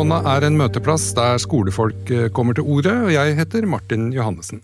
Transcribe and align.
Fonna 0.00 0.22
er 0.32 0.46
en 0.46 0.54
møteplass 0.56 1.10
der 1.12 1.34
skolefolk 1.42 2.08
eh, 2.08 2.28
kommer 2.32 2.56
til 2.56 2.64
ordet, 2.64 2.94
og 3.04 3.10
jeg 3.12 3.34
heter 3.36 3.66
Martin 3.68 4.06
Johannessen. 4.14 4.62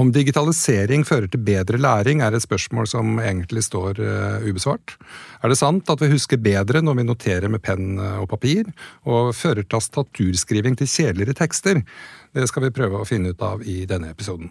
Om 0.00 0.08
digitalisering 0.14 1.04
fører 1.04 1.28
til 1.28 1.42
bedre 1.44 1.76
læring, 1.76 2.22
er 2.24 2.32
et 2.32 2.40
spørsmål 2.40 2.88
som 2.88 3.20
egentlig 3.20 3.66
står 3.66 4.00
uh, 4.00 4.46
ubesvart. 4.48 4.96
Er 5.44 5.52
det 5.52 5.60
sant 5.60 5.92
at 5.92 6.00
vi 6.00 6.08
husker 6.14 6.40
bedre 6.40 6.80
når 6.80 6.96
vi 7.02 7.04
noterer 7.10 7.52
med 7.52 7.60
penn 7.60 8.00
og 8.00 8.24
papir, 8.32 8.72
og 9.04 9.34
fører 9.36 9.68
tastaturskriving 9.68 10.80
til 10.80 10.88
kjedeligere 10.88 11.36
tekster? 11.36 11.84
Det 12.32 12.48
skal 12.48 12.70
vi 12.70 12.76
prøve 12.80 13.02
å 13.02 13.08
finne 13.12 13.36
ut 13.36 13.44
av 13.44 13.60
i 13.68 13.82
denne 13.84 14.14
episoden. 14.16 14.48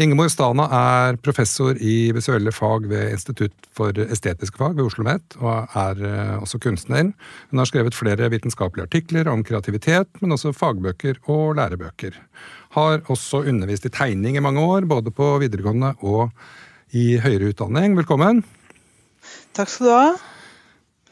Ingemor 0.00 0.30
Stana 0.32 0.64
er 0.72 1.18
professor 1.20 1.76
i 1.76 2.12
visuelle 2.16 2.52
fag 2.54 2.86
ved 2.88 3.12
Institutt 3.12 3.66
for 3.76 3.96
estetiske 4.06 4.56
fag 4.56 4.76
ved 4.78 4.86
Oslo 4.86 5.02
OsloMet, 5.02 5.36
og 5.42 5.76
er 5.76 6.00
eh, 6.08 6.34
også 6.40 6.60
kunstner. 6.62 7.10
Hun 7.50 7.60
har 7.60 7.68
skrevet 7.68 7.96
flere 7.96 8.30
vitenskapelige 8.32 8.86
artikler 8.88 9.28
om 9.28 9.44
kreativitet, 9.44 10.08
men 10.20 10.32
også 10.32 10.54
fagbøker 10.56 11.20
og 11.32 11.56
lærebøker. 11.60 12.16
Har 12.76 13.02
også 13.12 13.44
undervist 13.48 13.86
i 13.86 13.92
tegning 13.92 14.36
i 14.36 14.44
mange 14.44 14.60
år, 14.60 14.88
både 14.88 15.12
på 15.12 15.34
videregående 15.42 15.94
og 16.00 16.30
i 16.96 17.18
høyere 17.20 17.52
utdanning. 17.52 17.96
Velkommen. 17.96 18.44
Takk 19.56 19.68
skal 19.68 19.86
du 19.86 19.92
ha. 19.92 20.06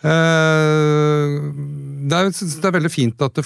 Eh, 0.00 1.36
det 2.08 2.16
er, 2.16 2.32
det 2.32 2.64
er 2.64 2.78
veldig 2.78 2.92
fint 2.92 3.20
at 3.28 3.42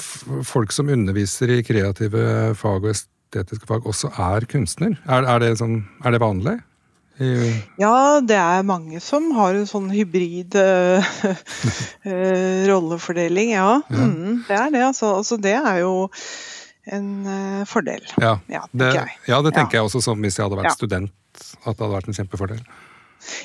folk 0.46 0.70
som 0.72 0.92
underviser 0.94 1.56
i 1.56 1.64
kreative 1.66 2.54
fag 2.54 2.86
og 2.86 2.94
estetiske 2.94 3.13
fag 3.68 3.88
også 3.88 4.10
er 4.20 4.46
kunstner? 4.50 4.96
Er, 5.04 5.26
er, 5.26 5.42
det, 5.42 5.56
sånn, 5.60 5.82
er 6.04 6.14
det, 6.14 6.20
vanlig? 6.22 6.58
Ja, 7.78 8.20
det 8.26 8.34
er 8.34 8.64
mange 8.66 8.98
som 9.02 9.28
har 9.36 9.54
en 9.54 9.68
sånn 9.70 9.86
hybrid 9.94 10.56
uh, 10.58 11.14
rollefordeling, 12.70 13.52
ja. 13.54 13.76
ja. 13.86 14.08
Mm, 14.08 14.40
det 14.48 14.56
er 14.58 14.72
det, 14.74 14.82
altså. 14.88 15.12
altså. 15.20 15.38
Det 15.38 15.54
er 15.54 15.82
jo 15.84 16.08
en 16.90 17.06
uh, 17.26 17.62
fordel. 17.70 18.02
Ja, 18.18 18.38
ja, 18.50 18.64
det, 18.72 18.90
ja, 19.30 19.38
det 19.46 19.54
tenker 19.54 19.78
jeg 19.78 19.90
også 19.90 20.02
som 20.04 20.18
hvis 20.26 20.40
jeg 20.40 20.48
hadde 20.48 20.58
vært 20.58 20.74
student. 20.74 21.14
At 21.64 21.76
det 21.76 21.84
hadde 21.84 21.94
vært 21.94 22.10
en 22.10 22.18
kjempefordel. 22.18 22.66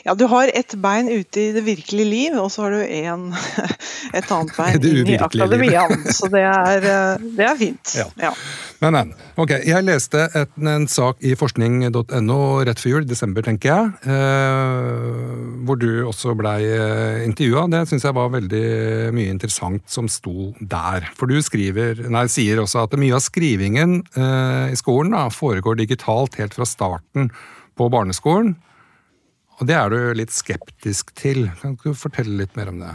Ja, 0.06 0.16
du 0.16 0.26
har 0.32 0.52
ett 0.54 0.76
bein 0.82 1.10
ute 1.10 1.42
i 1.42 1.52
det 1.56 1.64
virkelige 1.66 2.10
liv, 2.10 2.38
og 2.40 2.52
så 2.54 2.68
har 2.68 2.78
du 2.78 2.82
en, 2.84 3.30
et 4.18 4.32
annet 4.32 4.56
bein 4.58 4.80
inn 4.92 5.14
i 5.16 5.20
akademiaen. 5.20 6.06
Så 6.14 6.32
det 6.34 6.44
er, 6.46 6.90
eh, 6.90 7.30
det 7.38 7.48
er 7.48 7.60
fint. 7.60 7.96
Ja. 8.00 8.08
ja. 8.30 8.34
Men, 8.80 8.96
men. 8.96 9.14
Ok, 9.40 9.54
jeg 9.68 9.86
leste 9.88 10.26
et, 10.36 10.52
en 10.60 10.88
sak 10.92 11.20
i 11.24 11.34
forskning.no 11.40 12.40
rett 12.68 12.82
før 12.82 12.98
jul, 12.98 13.08
desember, 13.08 13.44
tenker 13.46 13.72
jeg, 13.72 13.92
eh, 14.12 15.36
hvor 15.68 15.80
du 15.80 15.90
også 16.08 16.36
blei 16.40 16.60
eh, 16.68 17.24
intervjua. 17.26 17.68
Det 17.72 17.86
syns 17.90 18.08
jeg 18.08 18.18
var 18.18 18.32
veldig 18.36 18.64
mye 19.16 19.34
interessant 19.34 19.84
som 19.92 20.10
sto 20.12 20.52
der. 20.60 21.10
For 21.20 21.32
du 21.32 21.40
skriver, 21.44 22.06
nei, 22.12 22.26
sier 22.32 22.64
også 22.64 22.86
at 22.86 22.98
mye 23.00 23.16
av 23.16 23.24
skrivingen 23.24 24.00
eh, 24.16 24.74
i 24.74 24.80
skolen 24.80 25.16
da, 25.16 25.28
foregår 25.34 25.80
digitalt 25.80 26.40
helt 26.40 26.56
fra 26.58 26.68
starten 26.68 27.30
på 27.80 27.88
barneskolen. 27.92 28.56
Og 29.60 29.68
det 29.68 29.76
er 29.76 29.92
du 29.92 30.00
litt 30.16 30.32
skeptisk 30.32 31.12
til. 31.20 31.50
Kan 31.60 31.76
du 31.82 31.92
fortelle 31.98 32.38
litt 32.40 32.56
mer 32.56 32.72
om 32.72 32.80
det? 32.80 32.94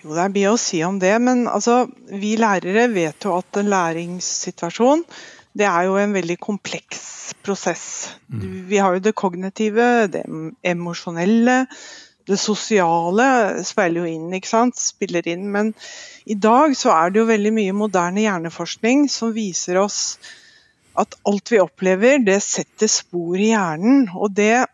Jo, 0.00 0.14
det 0.14 0.22
er 0.22 0.32
mye 0.32 0.52
å 0.54 0.60
si 0.60 0.80
om 0.86 0.96
det, 1.00 1.12
men 1.20 1.44
altså, 1.50 1.82
vi 2.08 2.32
lærere 2.40 2.86
vet 2.92 3.26
jo 3.26 3.36
at 3.36 3.60
en 3.60 3.68
læringssituasjon 3.68 5.04
det 5.58 5.66
er 5.66 5.88
jo 5.88 5.96
en 5.98 6.12
veldig 6.14 6.36
kompleks 6.38 7.34
prosess. 7.42 7.84
Du, 8.28 8.46
Vi 8.70 8.78
har 8.78 8.94
jo 8.94 9.02
det 9.02 9.16
kognitive, 9.18 10.06
det 10.06 10.22
emosjonelle, 10.62 11.64
det 12.30 12.38
sosiale 12.38 13.26
speiler 13.66 14.04
jo 14.04 14.12
inn, 14.12 14.28
ikke 14.36 14.50
sant? 14.50 14.78
spiller 14.78 15.26
inn. 15.28 15.48
Men 15.50 15.72
i 16.30 16.36
dag 16.38 16.76
så 16.78 16.94
er 16.94 17.10
det 17.10 17.22
jo 17.22 17.30
veldig 17.32 17.52
mye 17.56 17.74
moderne 17.74 18.22
hjerneforskning 18.22 19.08
som 19.10 19.34
viser 19.34 19.80
oss 19.82 20.20
at 21.00 21.16
alt 21.26 21.50
vi 21.50 21.58
opplever, 21.62 22.20
det 22.22 22.38
setter 22.44 22.90
spor 22.90 23.38
i 23.38 23.50
hjernen. 23.50 24.06
Og 24.14 24.30
det 24.36 24.66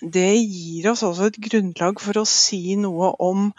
det 0.00 0.30
gir 0.36 0.90
oss 0.92 1.02
også 1.06 1.28
et 1.30 1.40
grunnlag 1.48 2.00
for 2.02 2.20
å 2.20 2.26
si 2.28 2.76
noe 2.78 3.12
om 3.18 3.50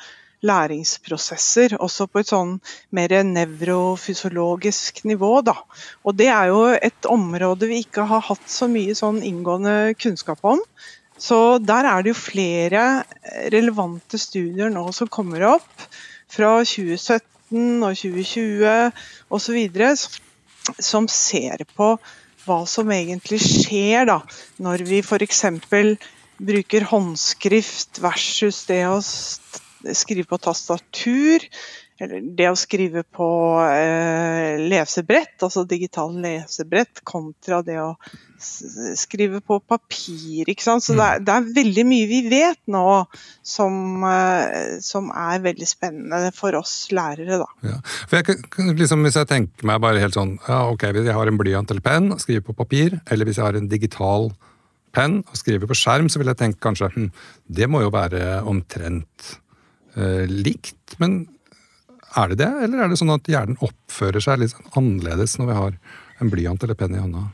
læringsprosesser, 0.46 1.76
også 1.84 2.08
på 2.08 2.22
et 2.22 2.30
sånn 2.32 2.54
mer 2.96 3.12
nevrofysiologisk 3.28 5.04
nivå. 5.10 5.34
Da. 5.44 5.58
Og 6.08 6.16
det 6.16 6.30
er 6.32 6.52
jo 6.54 6.62
et 6.76 7.10
område 7.12 7.68
vi 7.72 7.82
ikke 7.84 8.08
har 8.08 8.24
hatt 8.30 8.48
så 8.48 8.70
mye 8.72 8.96
sånn 8.96 9.20
inngående 9.26 9.98
kunnskap 10.00 10.46
om. 10.48 10.62
Så 11.20 11.60
der 11.60 11.90
er 11.90 12.04
det 12.04 12.14
jo 12.14 12.22
flere 12.22 12.86
relevante 13.52 14.20
studier 14.22 14.72
nå 14.72 14.86
som 14.96 15.12
kommer 15.12 15.44
opp, 15.58 15.90
fra 16.30 16.60
2017 16.64 17.84
og 17.84 17.98
2020 17.98 19.04
osv., 19.36 19.60
som 20.80 21.08
ser 21.10 21.66
på 21.76 21.96
hva 22.46 22.60
som 22.70 22.92
egentlig 22.94 23.42
skjer 23.42 24.08
da, 24.08 24.20
når 24.64 24.86
vi 24.88 25.02
f.eks 25.04 25.44
bruker 26.40 26.88
håndskrift 26.90 28.02
versus 28.04 28.64
det 28.70 28.84
å 28.90 29.00
skrive 29.96 30.28
på 30.30 30.42
tastatur. 30.42 31.46
Eller 32.00 32.24
det 32.24 32.46
å 32.48 32.56
skrive 32.56 33.02
på 33.04 33.28
eh, 33.68 34.56
lesebrett, 34.72 35.34
altså 35.44 35.66
digital 35.68 36.14
lesebrett, 36.24 37.02
kontra 37.04 37.60
det 37.66 37.76
å 37.84 37.90
skrive 38.40 39.42
på 39.44 39.58
papir. 39.60 40.48
ikke 40.48 40.64
sant? 40.64 40.86
Så 40.86 40.96
det 40.96 41.04
er, 41.04 41.26
det 41.28 41.34
er 41.34 41.50
veldig 41.58 41.86
mye 41.90 42.08
vi 42.08 42.22
vet 42.32 42.62
nå 42.72 42.86
som, 43.44 44.06
eh, 44.08 44.78
som, 44.86 45.12
er 45.12 45.44
veldig 45.44 45.68
spennende 45.68 46.32
for 46.36 46.56
oss 46.62 46.88
lærere. 46.96 47.42
da. 47.44 47.50
Ja. 47.68 47.82
For 48.08 48.22
jeg, 48.22 48.40
liksom, 48.80 49.04
Hvis 49.04 49.20
jeg 49.20 49.32
tenker 49.34 49.68
meg 49.68 49.84
bare 49.84 50.00
helt 50.00 50.16
sånn 50.16 50.38
ja, 50.48 50.62
ok, 50.72 50.88
Hvis 50.96 51.10
jeg 51.10 51.18
har 51.20 51.28
en 51.28 51.42
blyant 51.42 51.76
eller 51.76 51.84
penn, 51.84 52.14
skriver 52.16 52.48
på 52.48 52.56
papir, 52.64 53.02
eller 53.12 53.28
hvis 53.28 53.42
jeg 53.42 53.50
har 53.50 53.60
en 53.60 53.68
digital 53.68 54.32
penn 54.96 55.20
og 55.22 55.38
skriver 55.38 55.70
på 55.70 55.78
skjerm, 55.78 56.10
så 56.10 56.22
vil 56.22 56.32
jeg 56.32 56.40
tenke 56.40 56.64
kanskje 56.64 56.92
hm, 56.96 57.10
det 57.60 57.70
må 57.72 57.84
jo 57.84 57.92
være 57.94 58.42
omtrent 58.50 59.34
eh, 59.96 60.26
likt. 60.30 60.98
Men 61.02 61.22
er 62.18 62.32
det 62.32 62.40
det, 62.44 62.52
eller 62.66 62.86
er 62.86 62.92
det 62.92 63.00
sånn 63.02 63.14
at 63.14 63.30
hjernen 63.30 63.60
oppfører 63.66 64.24
seg 64.24 64.42
litt 64.42 64.56
sånn 64.56 64.72
annerledes 64.80 65.38
når 65.40 65.52
vi 65.52 65.60
har 65.60 65.76
en 66.20 66.32
blyant 66.32 66.66
eller 66.66 66.80
penn 66.80 66.96
i 66.96 67.04
hånda? 67.04 67.28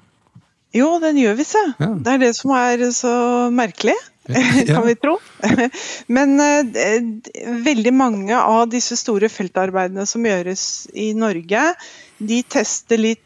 Jo, 0.75 0.97
den 0.99 1.21
gjør 1.21 1.37
visst 1.39 1.55
det. 1.55 1.67
Ja. 1.79 1.93
Det 2.03 2.11
er 2.11 2.21
det 2.25 2.33
som 2.35 2.51
er 2.57 2.83
så 2.95 3.15
merkelig. 3.55 3.95
kan 4.67 4.85
vi 4.87 4.95
tro. 4.99 5.19
Men 6.15 6.39
eh, 6.41 7.03
veldig 7.65 7.93
mange 7.95 8.39
av 8.39 8.67
disse 8.71 8.97
store 8.99 9.29
feltarbeidene 9.31 10.07
som 10.09 10.25
gjøres 10.25 10.65
i 10.97 11.11
Norge, 11.17 11.69
de 12.17 12.41
tester 12.49 13.01
litt 13.01 13.23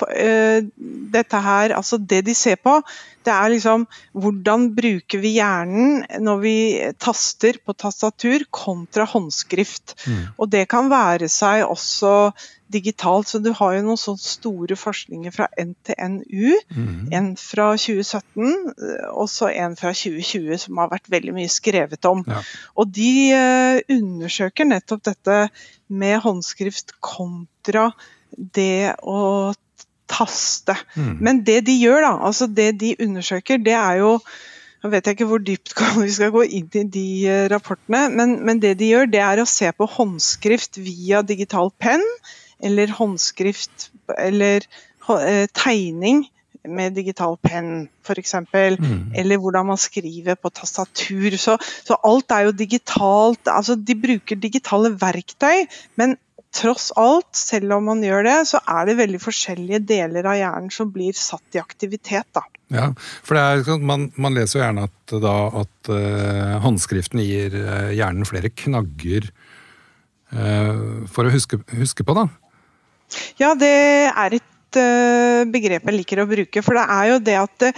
dette 0.00 1.40
her 1.44 1.74
Altså, 1.76 1.98
det 1.98 2.22
de 2.26 2.34
ser 2.34 2.56
på, 2.60 2.78
det 3.26 3.32
er 3.34 3.50
liksom 3.52 3.84
hvordan 4.16 4.70
bruker 4.76 5.20
vi 5.20 5.34
hjernen 5.36 6.00
når 6.24 6.38
vi 6.40 6.54
taster 7.02 7.58
på 7.64 7.74
tastatur 7.76 8.46
kontra 8.54 9.04
håndskrift. 9.08 9.94
Mm. 10.06 10.22
Og 10.40 10.48
det 10.52 10.64
kan 10.72 10.88
være 10.92 11.28
seg 11.32 11.66
også 11.66 12.32
digitalt. 12.72 13.28
Så 13.28 13.40
du 13.42 13.50
har 13.56 13.74
jo 13.76 13.84
noen 13.84 14.00
sånne 14.00 14.24
store 14.24 14.78
forskninger 14.78 15.34
fra 15.34 15.50
NTNU. 15.58 16.56
Mm. 16.72 17.10
En 17.16 17.32
fra 17.40 17.72
2017 17.76 19.10
og 19.10 19.26
så 19.30 19.50
en 19.52 19.76
fra 19.78 19.92
2020 19.96 20.62
som 20.64 20.80
har 20.80 20.92
vært 20.92 21.10
veldig 21.12 21.36
mye 21.36 21.52
skrevet 21.52 22.08
om. 22.08 22.24
Ja. 22.28 22.44
Og 22.80 22.94
de 22.96 23.12
uh, 23.34 23.82
undersøker 23.98 24.70
nettopp 24.70 25.04
dette 25.10 25.42
med 25.90 26.22
håndskrift 26.24 26.96
kontra 27.04 27.90
det 28.30 28.94
å 29.02 29.50
taste. 30.10 30.76
Mm. 30.94 31.12
Men 31.20 31.42
det 31.46 31.60
de 31.68 31.76
gjør, 31.80 32.02
da, 32.06 32.14
altså 32.28 32.48
det 32.50 32.72
de 32.80 32.94
undersøker, 33.06 33.62
det 33.62 33.76
er 33.78 34.02
jo 34.04 34.16
Nå 34.80 34.88
vet 34.88 35.04
jeg 35.04 35.18
ikke 35.18 35.26
hvor 35.28 35.42
dypt 35.44 35.74
vi 36.00 36.06
skal 36.08 36.30
gå 36.32 36.42
inn 36.56 36.68
i 36.80 36.82
de 36.88 37.08
eh, 37.28 37.46
rapportene, 37.52 38.06
men, 38.16 38.38
men, 38.48 38.62
det 38.62 38.78
de 38.80 38.86
gjør, 38.94 39.10
det 39.12 39.20
er 39.20 39.42
å 39.42 39.48
se 39.48 39.68
på 39.76 39.84
håndskrift 39.98 40.80
via 40.80 41.20
digital 41.20 41.68
penn, 41.76 42.04
eller 42.64 42.94
håndskrift 42.96 43.90
eller 44.16 44.64
eh, 44.64 45.44
tegning 45.52 46.24
med 46.68 46.96
digital 46.96 47.36
penn, 47.40 47.88
f.eks. 48.04 48.34
Mm. 48.52 49.12
Eller 49.16 49.40
hvordan 49.40 49.70
man 49.70 49.80
skriver 49.80 50.36
på 50.36 50.50
tastatur. 50.52 51.36
Så, 51.40 51.56
så, 51.60 51.96
alt 52.04 52.32
er 52.36 52.48
jo 52.48 52.56
digitalt. 52.56 53.48
Altså, 53.48 53.76
de 53.76 53.96
bruker 53.96 54.40
digitale 54.40 54.92
verktøy, 55.00 55.64
men 56.00 56.18
tross 56.54 56.90
alt, 56.98 57.30
selv 57.36 57.76
om 57.76 57.86
man 57.92 58.02
gjør 58.04 58.24
det, 58.26 58.38
så 58.50 58.60
er 58.68 58.88
det 58.88 58.98
veldig 58.98 59.20
forskjellige 59.22 59.82
deler 59.86 60.26
av 60.26 60.38
hjernen 60.38 60.72
som 60.74 60.90
blir 60.92 61.16
satt 61.16 61.56
i 61.56 61.62
aktivitet. 61.62 62.26
da. 62.34 62.42
Ja, 62.74 62.90
for 63.26 63.38
er, 63.38 63.62
sånn, 63.66 63.86
man, 63.86 64.08
man, 64.20 64.36
leser 64.36 64.60
jo 64.60 64.64
gjerne 64.64 64.86
at, 64.90 65.14
da, 65.22 65.36
at 65.62 65.90
uh, 65.90 66.58
håndskriften 66.64 67.22
gir 67.22 67.54
uh, 67.54 67.90
hjernen 67.94 68.28
flere 68.28 68.52
knagger 68.54 69.30
uh, 70.34 71.06
for 71.10 71.26
å 71.26 71.34
huske, 71.34 71.62
huske, 71.78 72.06
på, 72.06 72.18
da. 72.18 72.28
Ja, 73.42 73.54
det 73.58 73.74
er 74.10 74.38
et 74.38 74.46
begrep 74.76 75.88
jeg 75.88 75.96
liker 75.96 76.22
å 76.22 76.28
bruke. 76.30 76.62
For 76.64 76.78
det 76.78 76.84
er 76.94 77.08
jo 77.10 77.18
det 77.24 77.36
at 77.40 77.54
det, 77.62 77.70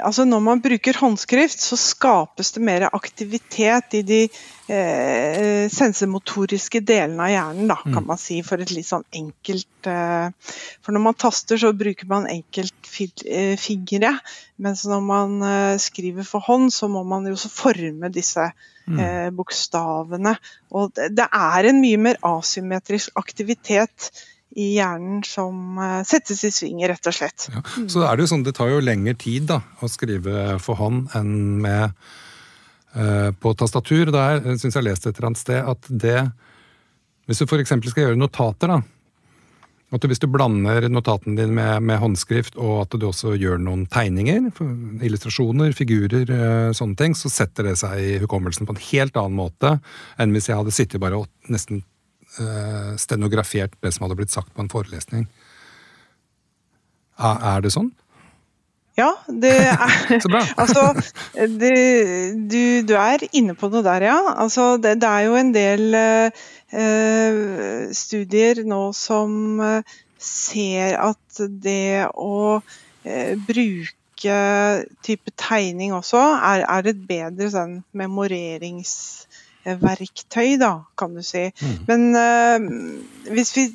altså 0.00 0.26
når 0.28 0.42
man 0.44 0.62
bruker 0.64 0.98
håndskrift, 1.00 1.62
så 1.62 1.78
skapes 1.80 2.52
det 2.56 2.64
mer 2.66 2.86
aktivitet 2.90 3.96
i 3.98 4.02
de 4.06 4.20
eh, 4.26 5.64
sensemotoriske 5.72 6.82
delene 6.84 7.28
av 7.28 7.32
hjernen, 7.32 7.70
da, 7.70 7.78
kan 7.84 8.02
mm. 8.02 8.10
man 8.10 8.20
si. 8.20 8.40
For 8.46 8.62
et 8.62 8.74
litt 8.74 8.88
sånn 8.88 9.06
enkelt 9.14 9.88
eh, 9.90 10.52
For 10.84 10.96
når 10.96 11.06
man 11.06 11.18
taster, 11.24 11.60
så 11.60 11.72
bruker 11.76 12.10
man 12.10 12.28
enkelt 12.30 12.90
fingre. 12.90 14.12
Mens 14.62 14.84
når 14.86 15.00
man 15.02 15.40
skriver 15.82 16.26
for 16.28 16.44
hånd, 16.46 16.70
så 16.74 16.86
må 16.90 17.02
man 17.08 17.26
jo 17.26 17.34
også 17.34 17.50
forme 17.50 18.10
disse 18.14 18.44
mm. 18.86 19.34
bokstavene. 19.34 20.36
Og 20.74 20.92
det, 20.94 21.10
det 21.18 21.26
er 21.26 21.70
en 21.70 21.82
mye 21.82 22.04
mer 22.04 22.20
asymmetrisk 22.28 23.16
aktivitet 23.18 24.12
i 24.54 24.68
hjernen 24.76 25.22
som 25.26 25.78
eh, 25.82 26.00
settes 26.06 26.44
i 26.46 26.52
sving, 26.54 26.82
rett 26.88 27.10
og 27.10 27.16
slett. 27.16 27.48
Ja, 27.50 27.62
så 27.90 28.04
er 28.06 28.14
det 28.14 28.26
jo 28.26 28.32
sånn, 28.34 28.46
det 28.46 28.54
tar 28.58 28.70
jo 28.70 28.82
lengre 28.84 29.16
tid 29.18 29.48
da, 29.50 29.60
å 29.82 29.90
skrive 29.90 30.58
for 30.62 30.78
hånd 30.78 31.14
enn 31.18 31.34
med 31.64 31.90
uh, 32.94 33.30
på 33.34 33.54
tastatur. 33.58 34.12
Der 34.14 34.42
syns 34.54 34.70
jeg 34.70 34.78
har 34.78 34.88
lest 34.88 35.08
et 35.08 35.16
eller 35.16 35.32
annet 35.32 35.42
sted 35.42 35.70
at 35.74 35.90
det 35.90 36.18
Hvis 37.26 37.40
du 37.40 37.46
f.eks. 37.48 37.72
skal 37.88 38.02
gjøre 38.04 38.20
notater, 38.20 38.68
da, 38.68 38.82
at 39.94 40.04
hvis 40.10 40.20
du 40.20 40.26
blander 40.28 40.88
notatene 40.90 41.38
dine 41.38 41.54
med, 41.54 41.86
med, 41.88 42.00
håndskrift, 42.02 42.58
og 42.60 42.82
at 42.82 42.96
du 42.98 43.06
også 43.08 43.34
gjør 43.40 43.62
noen 43.62 43.86
tegninger, 43.90 44.50
illustrasjoner, 45.06 45.72
figurer, 45.76 46.28
eh, 46.28 46.70
sånne 46.76 46.98
ting, 46.98 47.16
så 47.16 47.30
setter 47.32 47.70
det 47.70 47.78
seg 47.80 48.00
i 48.02 48.18
hukommelsen 48.22 48.68
på 48.68 48.74
en 48.74 48.84
helt 48.90 49.16
annen 49.20 49.38
måte 49.38 49.76
enn 50.20 50.34
hvis 50.34 50.50
jeg 50.50 50.58
hadde 50.60 50.74
sittet 50.74 51.02
bare 51.02 51.22
og 51.22 51.52
nesten 51.52 51.84
stenografert 52.98 53.74
det 53.84 53.92
som 53.94 54.04
hadde 54.04 54.16
blitt 54.18 54.32
sagt 54.34 54.50
på 54.54 54.64
en 54.64 54.70
forelesning. 54.72 55.28
Er, 57.18 57.60
det 57.62 57.70
sånn? 57.74 57.92
Ja, 58.98 59.10
det 59.28 59.54
er 59.70 60.20
Så 60.22 60.30
bra. 60.30 60.42
altså, 60.58 60.86
det, 61.34 61.74
du, 62.50 62.82
du, 62.86 62.94
er 62.98 63.22
inne 63.32 63.54
på 63.58 63.70
noe 63.70 63.84
der, 63.86 64.08
ja. 64.10 64.18
Altså, 64.34 64.74
det, 64.82 64.96
det 65.02 65.10
er 65.10 65.26
jo 65.28 65.36
en 65.38 65.52
del 65.54 65.98
eh, 65.98 67.90
studier 67.94 68.64
nå 68.66 68.88
som 68.98 69.60
uh, 69.62 69.98
ser 70.18 70.98
at 71.02 71.44
det 71.62 72.06
å 72.14 72.62
bruke 73.44 74.36
type 75.04 75.32
tegning 75.36 75.92
også 75.92 76.16
er, 76.16 76.62
er 76.64 76.86
et 76.88 77.00
bedre 77.04 77.50
sånn 77.52 77.74
memorerings 77.92 78.94
verktøy, 79.64 80.56
da, 80.60 80.72
kan 80.98 81.14
du 81.16 81.22
si. 81.24 81.48
Mm. 81.50 81.76
Men 81.88 82.06
uh, 82.16 83.32
hvis 83.34 83.54
vi 83.56 83.68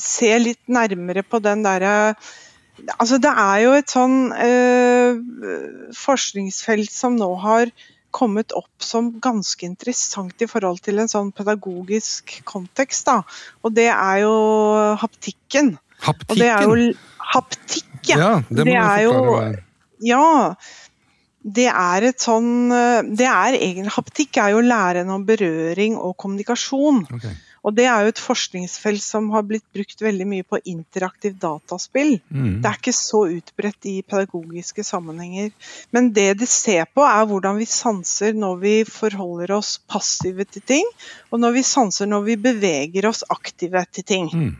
ser 0.00 0.42
litt 0.42 0.62
nærmere 0.66 1.22
på 1.22 1.42
den 1.42 1.62
derre 1.66 2.14
Altså, 2.98 3.20
det 3.22 3.30
er 3.30 3.58
jo 3.62 3.74
et 3.78 3.92
sånn 3.92 4.32
uh, 4.34 5.20
forskningsfelt 5.94 6.90
som 6.90 7.14
nå 7.14 7.28
har 7.38 7.70
kommet 8.14 8.54
opp 8.54 8.82
som 8.82 9.12
ganske 9.22 9.66
interessant 9.66 10.42
i 10.42 10.48
forhold 10.50 10.82
til 10.82 10.98
en 11.02 11.10
sånn 11.10 11.30
pedagogisk 11.34 12.34
kontekst. 12.50 13.06
da, 13.06 13.20
Og 13.62 13.74
det 13.78 13.88
er 13.92 14.24
jo 14.24 14.34
haptikken. 14.98 15.76
Haptikken? 16.02 16.34
Og 16.34 16.42
det 16.42 16.50
er 16.50 16.66
jo 16.66 16.90
haptikk, 17.34 17.94
ja. 18.10 18.18
ja 18.18 18.32
det 18.50 18.66
det 18.66 18.74
du 18.74 19.12
forklare. 19.14 19.62
Ja, 20.04 20.54
det 21.44 21.66
er 21.68 22.06
et 22.08 22.22
sånn 22.24 22.72
eh, 22.72 23.02
det 23.04 23.26
er 23.28 23.58
egen, 23.58 23.88
Haptikk 23.92 24.38
er 24.40 24.54
jo 24.54 24.62
læren 24.64 25.10
om 25.12 25.26
berøring 25.28 25.98
og 26.00 26.16
kommunikasjon. 26.16 27.04
Okay. 27.18 27.34
Og 27.64 27.72
Det 27.72 27.86
er 27.88 28.04
jo 28.04 28.12
et 28.12 28.20
forskningsfelt 28.20 29.00
som 29.00 29.30
har 29.32 29.44
blitt 29.48 29.64
brukt 29.72 30.02
veldig 30.04 30.26
mye 30.28 30.44
på 30.44 30.60
interaktivt 30.68 31.38
dataspill. 31.40 32.18
Mm. 32.28 32.60
Det 32.60 32.68
er 32.68 32.76
ikke 32.76 32.92
så 32.96 33.22
utbredt 33.38 33.88
i 33.88 33.94
pedagogiske 34.04 34.84
sammenhenger. 34.84 35.48
Men 35.96 36.10
det 36.16 36.26
de 36.42 36.48
ser 36.48 36.84
på, 36.92 37.00
er 37.08 37.24
hvordan 37.30 37.56
vi 37.56 37.68
sanser 37.68 38.36
når 38.36 38.60
vi 38.60 38.74
forholder 38.84 39.56
oss 39.56 39.78
passive 39.88 40.44
til 40.44 40.64
ting, 40.74 40.92
og 41.32 41.40
når 41.40 41.56
vi 41.56 41.64
sanser 41.64 42.10
når 42.10 42.28
vi 42.28 42.38
beveger 42.50 43.08
oss 43.08 43.24
aktive 43.32 43.86
til 43.92 44.08
ting. 44.12 44.28
Mm. 44.28 44.54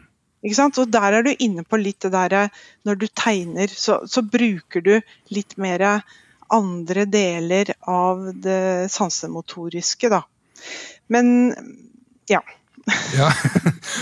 Og 0.44 0.90
Der 0.92 1.12
er 1.12 1.22
du 1.24 1.32
inne 1.38 1.64
på 1.64 1.76
litt 1.80 2.02
det 2.04 2.10
derre 2.12 2.50
Når 2.84 2.94
du 3.00 3.06
tegner, 3.08 3.66
så, 3.68 4.02
så 4.04 4.20
bruker 4.20 4.80
du 4.84 5.00
litt 5.32 5.56
mer 5.56 6.02
andre 6.54 7.06
deler 7.10 7.74
av 7.90 8.30
det 8.34 8.90
sansemotoriske, 8.92 10.10
da. 10.12 10.22
Men 11.12 11.52
ja. 12.30 12.40
ja, 13.16 13.30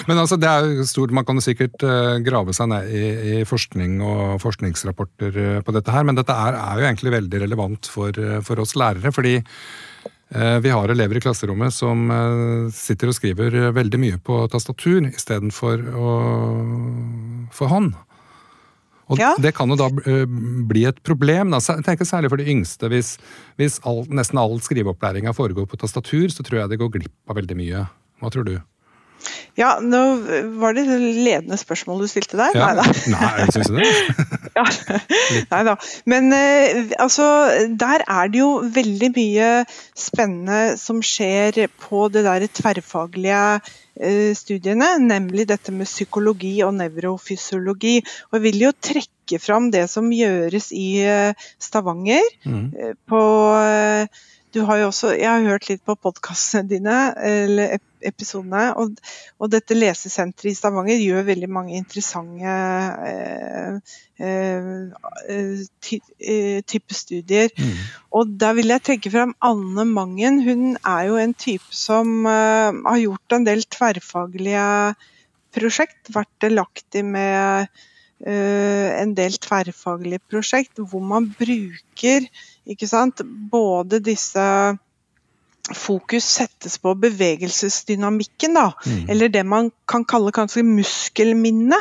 men 0.09 0.19
altså 0.19 0.37
det 0.43 0.49
er 0.51 0.67
jo 0.67 0.85
stort, 0.91 1.13
Man 1.15 1.27
kan 1.27 1.39
jo 1.39 1.45
sikkert 1.45 1.85
uh, 1.87 2.19
grave 2.25 2.55
seg 2.57 2.71
ned 2.73 2.91
i, 2.91 3.05
i, 3.05 3.37
forskning 3.47 4.01
og 4.03 4.41
forskningsrapporter 4.43 5.39
uh, 5.39 5.61
på 5.63 5.75
dette 5.77 5.95
her, 5.95 6.07
men 6.09 6.19
dette 6.19 6.35
er, 6.35 6.59
er 6.59 6.81
jo 6.81 6.89
egentlig 6.89 7.15
veldig 7.15 7.43
relevant 7.45 7.91
for, 7.91 8.11
uh, 8.19 8.41
for 8.43 8.63
oss 8.63 8.77
lærere. 8.79 9.15
fordi 9.15 9.41
vi 10.33 10.71
har 10.73 10.89
elever 10.89 11.19
i 11.19 11.21
klasserommet 11.21 11.75
som 11.77 12.07
sitter 12.73 13.11
og 13.11 13.17
skriver 13.19 13.67
veldig 13.77 13.99
mye 14.01 14.21
på 14.25 14.39
tastatur 14.49 15.05
istedenfor 15.11 15.83
for 17.53 17.69
hånd. 17.69 17.91
Og 19.11 19.21
ja. 19.21 19.33
Det 19.41 19.55
kan 19.57 19.71
jo 19.73 19.79
da 19.79 19.89
eh, 20.07 20.27
bli 20.69 20.85
et 20.89 21.01
problem. 21.07 21.51
Da. 21.55 21.61
Jeg 21.65 21.87
tenker 21.87 22.09
Særlig 22.09 22.31
for 22.33 22.41
de 22.41 22.49
yngste. 22.49 22.91
Hvis, 22.93 23.17
hvis 23.61 23.81
all, 23.89 24.05
nesten 24.15 24.41
all 24.41 24.59
skriveopplæringa 24.63 25.35
foregår 25.37 25.67
på 25.69 25.81
tastatur, 25.81 26.29
så 26.33 26.45
tror 26.47 26.63
jeg 26.63 26.73
det 26.73 26.81
går 26.83 26.93
glipp 26.99 27.17
av 27.31 27.41
veldig 27.41 27.59
mye. 27.59 27.87
Hva 28.23 28.31
tror 28.33 28.47
du? 28.47 28.55
Ja, 29.59 29.75
nå 29.85 30.01
var 30.61 30.77
det 30.77 30.87
ledende 30.89 31.59
spørsmål 31.61 32.05
du 32.05 32.09
stilte 32.11 32.41
der. 32.41 32.57
Ja. 32.57 32.71
Nei 32.73 32.81
da. 32.81 32.87
Nei, 33.13 33.47
syns 33.53 33.71
du 33.71 33.79
det? 33.79 33.91
ja. 34.59 34.67
Nei 35.53 35.63
da. 35.69 35.77
Men 36.09 36.33
uh, 36.33 36.97
altså, 37.03 37.29
der 37.69 38.07
er 38.07 38.33
det 38.33 38.43
jo 38.43 38.51
veldig 38.75 39.13
mye 39.17 39.53
spennende 39.99 40.79
som 40.81 41.03
skjer 41.05 41.65
på 41.83 42.09
det 42.13 42.27
der 42.29 42.49
tverrfaglige 42.53 43.45
Eh, 43.93 44.33
studiene, 44.35 44.95
nemlig 45.05 45.45
dette 45.51 45.73
med 45.73 45.87
psykologi 45.87 46.55
og 46.65 46.73
nevrofysiologi. 46.79 47.99
Og 48.31 48.39
jeg 48.39 48.45
vil 48.47 48.65
jo 48.65 48.73
trekke 48.89 49.41
fram 49.41 49.69
det 49.75 49.85
som 49.93 50.09
gjøres 50.13 50.71
i 50.73 50.89
eh, 51.05 51.49
Stavanger. 51.61 52.25
Mm. 52.49 52.71
Eh, 52.73 52.95
på 53.09 53.23
du 54.53 54.61
har 54.69 54.83
jo 54.83 54.91
også, 54.91 55.15
Jeg 55.17 55.29
har 55.29 55.49
hørt 55.49 55.69
litt 55.71 55.83
på 55.85 55.97
podkastene 55.97 56.69
dine, 56.69 56.99
eller 57.17 57.79
episodene. 58.05 58.65
Og, 58.81 58.99
og, 59.39 59.51
dette 59.53 59.77
lesesenteret 59.77 60.53
i 60.53 60.57
Stavanger 60.57 61.01
gjør 61.01 61.27
veldig 61.29 61.49
mange 61.53 61.77
interessante 61.79 62.55
eh, 63.09 63.95
eh, 64.23 65.63
ty, 65.85 66.01
eh, 66.19 66.61
type 66.69 66.97
studier. 66.97 67.53
Mm. 67.57 67.79
Og 68.19 68.35
da 68.43 68.53
vil 68.59 68.75
jeg 68.75 68.87
trekke 68.89 69.15
frem 69.15 69.37
Anne 69.45 69.87
Mangen. 69.89 70.43
Hun 70.47 70.77
er 70.77 71.09
jo 71.09 71.21
en 71.23 71.35
type 71.35 71.73
som 71.77 72.27
eh, 72.27 72.83
har 72.89 73.01
gjort 73.05 73.39
en 73.39 73.49
del 73.49 73.65
tverrfaglige 73.73 74.67
prosjekt. 75.55 76.13
Vært 76.13 76.33
delaktig 76.45 77.05
med 77.07 77.71
eh, 78.27 78.89
en 79.01 79.15
del 79.19 79.39
tverrfaglige 79.43 80.23
prosjekt 80.33 80.83
hvor 80.83 81.05
man 81.05 81.31
bruker 81.39 82.29
ikke 82.69 82.89
sant? 82.91 83.23
Både 83.25 84.01
disse 84.05 84.47
fokus 85.71 86.27
settes 86.27 86.79
på 86.83 86.95
bevegelsesdynamikken, 86.99 88.57
da. 88.59 88.73
Mm. 88.87 89.05
Eller 89.11 89.31
det 89.33 89.45
man 89.47 89.71
kan 89.89 90.05
kalle 90.09 90.33
kanskje 90.35 90.65
muskelminne. 90.67 91.79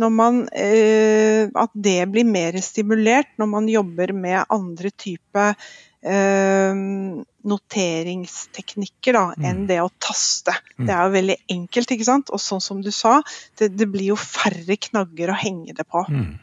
Når 0.00 0.12
man, 0.12 0.42
eh, 0.52 1.48
at 1.48 1.72
det 1.74 2.10
blir 2.12 2.28
mer 2.28 2.58
stimulert 2.64 3.32
når 3.40 3.48
man 3.48 3.68
jobber 3.68 4.12
med 4.12 4.44
andre 4.52 4.90
type 4.90 5.46
eh, 6.02 6.74
noteringsteknikker 7.42 9.16
da, 9.16 9.26
mm. 9.32 9.48
enn 9.48 9.66
det 9.70 9.80
å 9.82 9.90
taste. 10.02 10.54
Mm. 10.76 10.86
Det 10.86 10.94
er 10.94 11.02
jo 11.02 11.16
veldig 11.16 11.38
enkelt, 11.56 11.96
ikke 11.96 12.08
sant. 12.08 12.32
Og 12.34 12.42
sånn 12.42 12.64
som 12.64 12.84
du 12.84 12.92
sa, 12.94 13.20
det, 13.58 13.72
det 13.78 13.88
blir 13.90 14.12
jo 14.12 14.20
færre 14.20 14.76
knagger 14.88 15.32
å 15.32 15.40
henge 15.40 15.76
det 15.78 15.88
på. 15.88 16.04
Mm. 16.08 16.34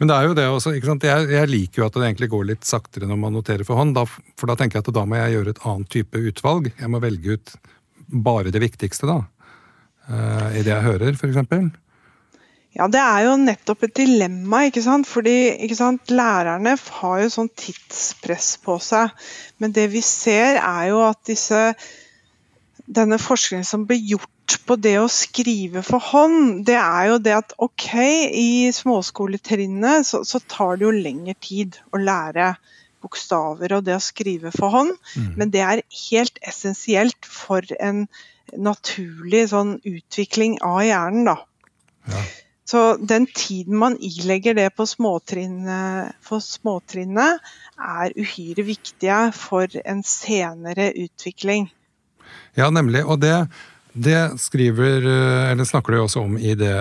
Men 0.00 0.10
det 0.10 0.16
er 0.16 0.28
jo 0.28 0.36
det 0.38 0.46
også, 0.50 0.72
ikke 0.76 0.90
sant? 0.90 1.06
Jeg, 1.08 1.28
jeg, 1.32 1.50
liker 1.50 1.82
jo 1.82 1.86
at 1.86 1.96
det 1.96 2.08
egentlig 2.08 2.30
går 2.32 2.48
litt 2.52 2.66
saktere 2.68 3.08
når 3.10 3.20
man 3.20 3.36
noterer 3.36 3.66
for 3.66 3.80
hånd. 3.80 3.94
Da, 3.96 4.04
for 4.08 4.50
da 4.50 4.58
tenker 4.58 4.80
jeg 4.80 4.86
at 4.86 4.96
da 4.96 5.06
må 5.08 5.20
jeg 5.20 5.36
gjøre 5.36 5.54
et 5.54 5.62
annet 5.70 5.92
type 5.94 6.24
utvalg. 6.32 6.68
Jeg 6.80 6.92
må 6.92 7.00
velge 7.04 7.38
ut 7.38 7.54
bare 8.28 8.52
det 8.54 8.62
viktigste, 8.64 9.08
da. 9.08 9.22
Uh, 10.04 10.50
I 10.52 10.62
det 10.62 10.72
jeg 10.72 10.84
hører, 10.84 11.16
f.eks. 11.16 11.72
Ja, 12.74 12.88
det 12.90 12.98
er 12.98 13.20
jo 13.28 13.34
nettopp 13.38 13.84
et 13.86 13.96
dilemma, 14.00 14.64
ikke 14.68 14.82
sant. 14.84 15.08
Fordi 15.08 15.36
ikke 15.64 15.78
sant? 15.78 16.10
lærerne 16.10 16.74
har 17.00 17.18
jo 17.22 17.32
sånn 17.32 17.52
tidspress 17.54 18.56
på 18.64 18.80
seg. 18.82 19.14
Men 19.62 19.74
det 19.76 19.86
vi 19.94 20.02
ser 20.04 20.58
er 20.58 20.88
jo 20.90 21.04
at 21.06 21.22
disse 21.28 21.68
denne 22.84 23.16
forskningen 23.22 23.64
som 23.64 23.86
ble 23.88 23.96
gjort 24.02 24.28
på 24.68 24.76
det 24.80 24.96
å 25.00 25.08
skrive 25.12 25.82
for 25.84 26.02
hånd, 26.12 26.64
det 26.68 26.76
er 26.80 27.08
jo 27.12 27.18
det 27.22 27.34
at 27.36 27.54
ok, 27.62 27.88
i 28.30 28.70
småskoletrinnet 28.74 30.06
så, 30.08 30.22
så 30.28 30.40
tar 30.40 30.78
det 30.78 30.86
jo 30.86 30.94
lengre 30.94 31.36
tid 31.40 31.78
å 31.92 32.00
lære 32.00 32.54
bokstaver 33.04 33.76
og 33.76 33.84
det 33.86 33.98
å 33.98 34.04
skrive 34.04 34.52
for 34.54 34.72
hånd, 34.72 34.94
mm. 35.16 35.34
men 35.40 35.52
det 35.52 35.64
er 35.64 35.84
helt 36.08 36.40
essensielt 36.44 37.28
for 37.28 37.64
en 37.80 38.06
naturlig 38.54 39.48
sånn 39.52 39.76
utvikling 39.80 40.58
av 40.64 40.82
hjernen, 40.86 41.28
da. 41.32 41.36
Ja. 42.08 42.24
Så 42.64 42.80
den 42.96 43.26
tiden 43.28 43.76
man 43.76 43.98
ilegger 44.00 44.56
det 44.56 44.70
på 44.76 44.86
småtrinnet, 44.88 46.16
for 46.24 46.40
småtrinnet, 46.40 47.44
er 47.76 48.14
uhyre 48.16 48.64
viktige 48.64 49.18
for 49.36 49.68
en 49.84 50.00
senere 50.06 50.88
utvikling. 50.96 51.68
Ja, 52.56 52.70
nemlig. 52.72 53.04
Og 53.04 53.20
det, 53.20 53.34
det 53.94 54.40
skriver, 54.42 55.06
eller 55.52 55.64
snakker 55.64 55.94
du 55.94 56.00
også 56.02 56.24
om 56.26 56.36
i 56.38 56.54
det, 56.58 56.74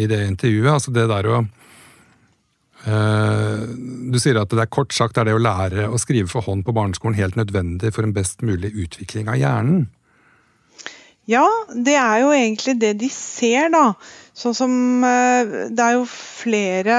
i 0.00 0.06
det 0.08 0.22
intervjuet. 0.30 0.70
Altså 0.72 0.94
det 0.96 1.04
der 1.10 1.28
å 1.28 1.42
eh, 2.88 3.66
Du 4.12 4.16
sier 4.22 4.40
at 4.40 4.54
det 4.54 4.64
er 4.64 4.72
kort 4.72 4.96
sagt 4.96 5.20
er 5.20 5.28
det 5.28 5.36
å 5.36 5.42
lære 5.42 5.90
å 5.90 6.00
skrive 6.00 6.30
for 6.32 6.46
hånd 6.48 6.64
på 6.64 6.74
barneskolen 6.76 7.18
helt 7.18 7.36
nødvendig 7.36 7.92
for 7.92 8.06
en 8.06 8.16
best 8.16 8.40
mulig 8.46 8.72
utvikling 8.72 9.28
av 9.28 9.36
hjernen. 9.40 9.86
Ja, 11.26 11.46
det 11.74 11.96
er 11.98 12.22
jo 12.22 12.30
egentlig 12.30 12.76
det 12.80 12.94
de 13.00 13.10
ser, 13.10 13.68
da. 13.74 13.90
Sånn 14.36 14.54
som 14.54 14.72
eh, 15.04 15.68
Det 15.74 15.82
er 15.82 15.96
jo 15.96 16.04
flere 16.08 16.98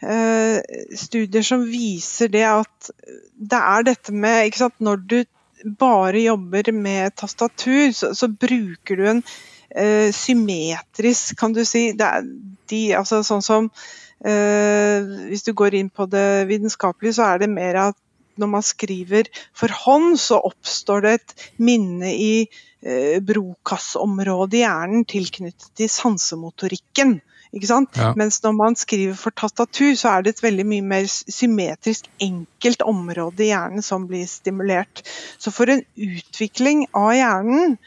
eh, 0.00 0.58
studier 0.96 1.44
som 1.44 1.66
viser 1.68 2.32
det 2.32 2.46
at 2.48 2.92
det 3.38 3.58
er 3.58 3.84
dette 3.92 4.14
med 4.14 4.48
ikke 4.48 4.64
sant, 4.64 4.80
Når 4.82 5.04
du 5.10 5.18
bare 5.64 6.24
jobber 6.24 6.72
med 6.72 7.14
tastatur, 7.16 7.92
så, 7.92 8.12
så 8.14 8.28
bruker 8.28 8.98
du 8.98 9.06
en 9.10 9.22
uh, 9.22 10.10
symmetrisk, 10.14 11.36
kan 11.40 11.54
du 11.56 11.64
si 11.68 11.90
de, 11.98 12.82
altså 12.96 13.22
Sånn 13.26 13.44
som 13.44 13.70
uh, 13.70 14.98
Hvis 15.28 15.46
du 15.46 15.54
går 15.56 15.78
inn 15.78 15.90
på 15.90 16.08
det 16.10 16.48
vitenskapelige, 16.50 17.18
så 17.18 17.32
er 17.32 17.44
det 17.44 17.52
mer 17.52 17.82
at 17.88 17.98
når 18.38 18.50
man 18.52 18.62
skriver 18.62 19.28
for 19.56 19.72
hånd, 19.84 20.14
så 20.20 20.38
oppstår 20.46 21.04
det 21.04 21.14
et 21.16 21.46
minne 21.58 22.12
i 22.14 22.34
eh, 22.46 23.18
brokassområdet 23.26 24.60
i 24.60 24.62
hjernen 24.62 25.06
tilknyttet 25.10 25.72
til 25.78 25.90
sansemotorikken. 25.90 27.18
Ja. 27.52 28.12
Mens 28.16 28.42
når 28.42 28.52
man 28.52 28.76
skriver 28.76 29.14
for 29.16 29.30
tastatur, 29.30 29.94
så 29.96 30.08
er 30.08 30.22
det 30.22 30.36
et 30.36 30.42
veldig 30.44 30.66
mye 30.68 30.84
mer 30.84 31.06
symmetrisk, 31.08 32.10
enkelt 32.20 32.82
område 32.84 33.46
i 33.46 33.52
hjernen 33.52 33.82
som 33.82 34.04
blir 34.08 34.26
stimulert. 34.28 35.02
Så 35.38 35.52
for 35.54 35.70
en 35.72 35.84
utvikling 35.96 36.86
av 36.92 37.14
hjernen 37.16 37.78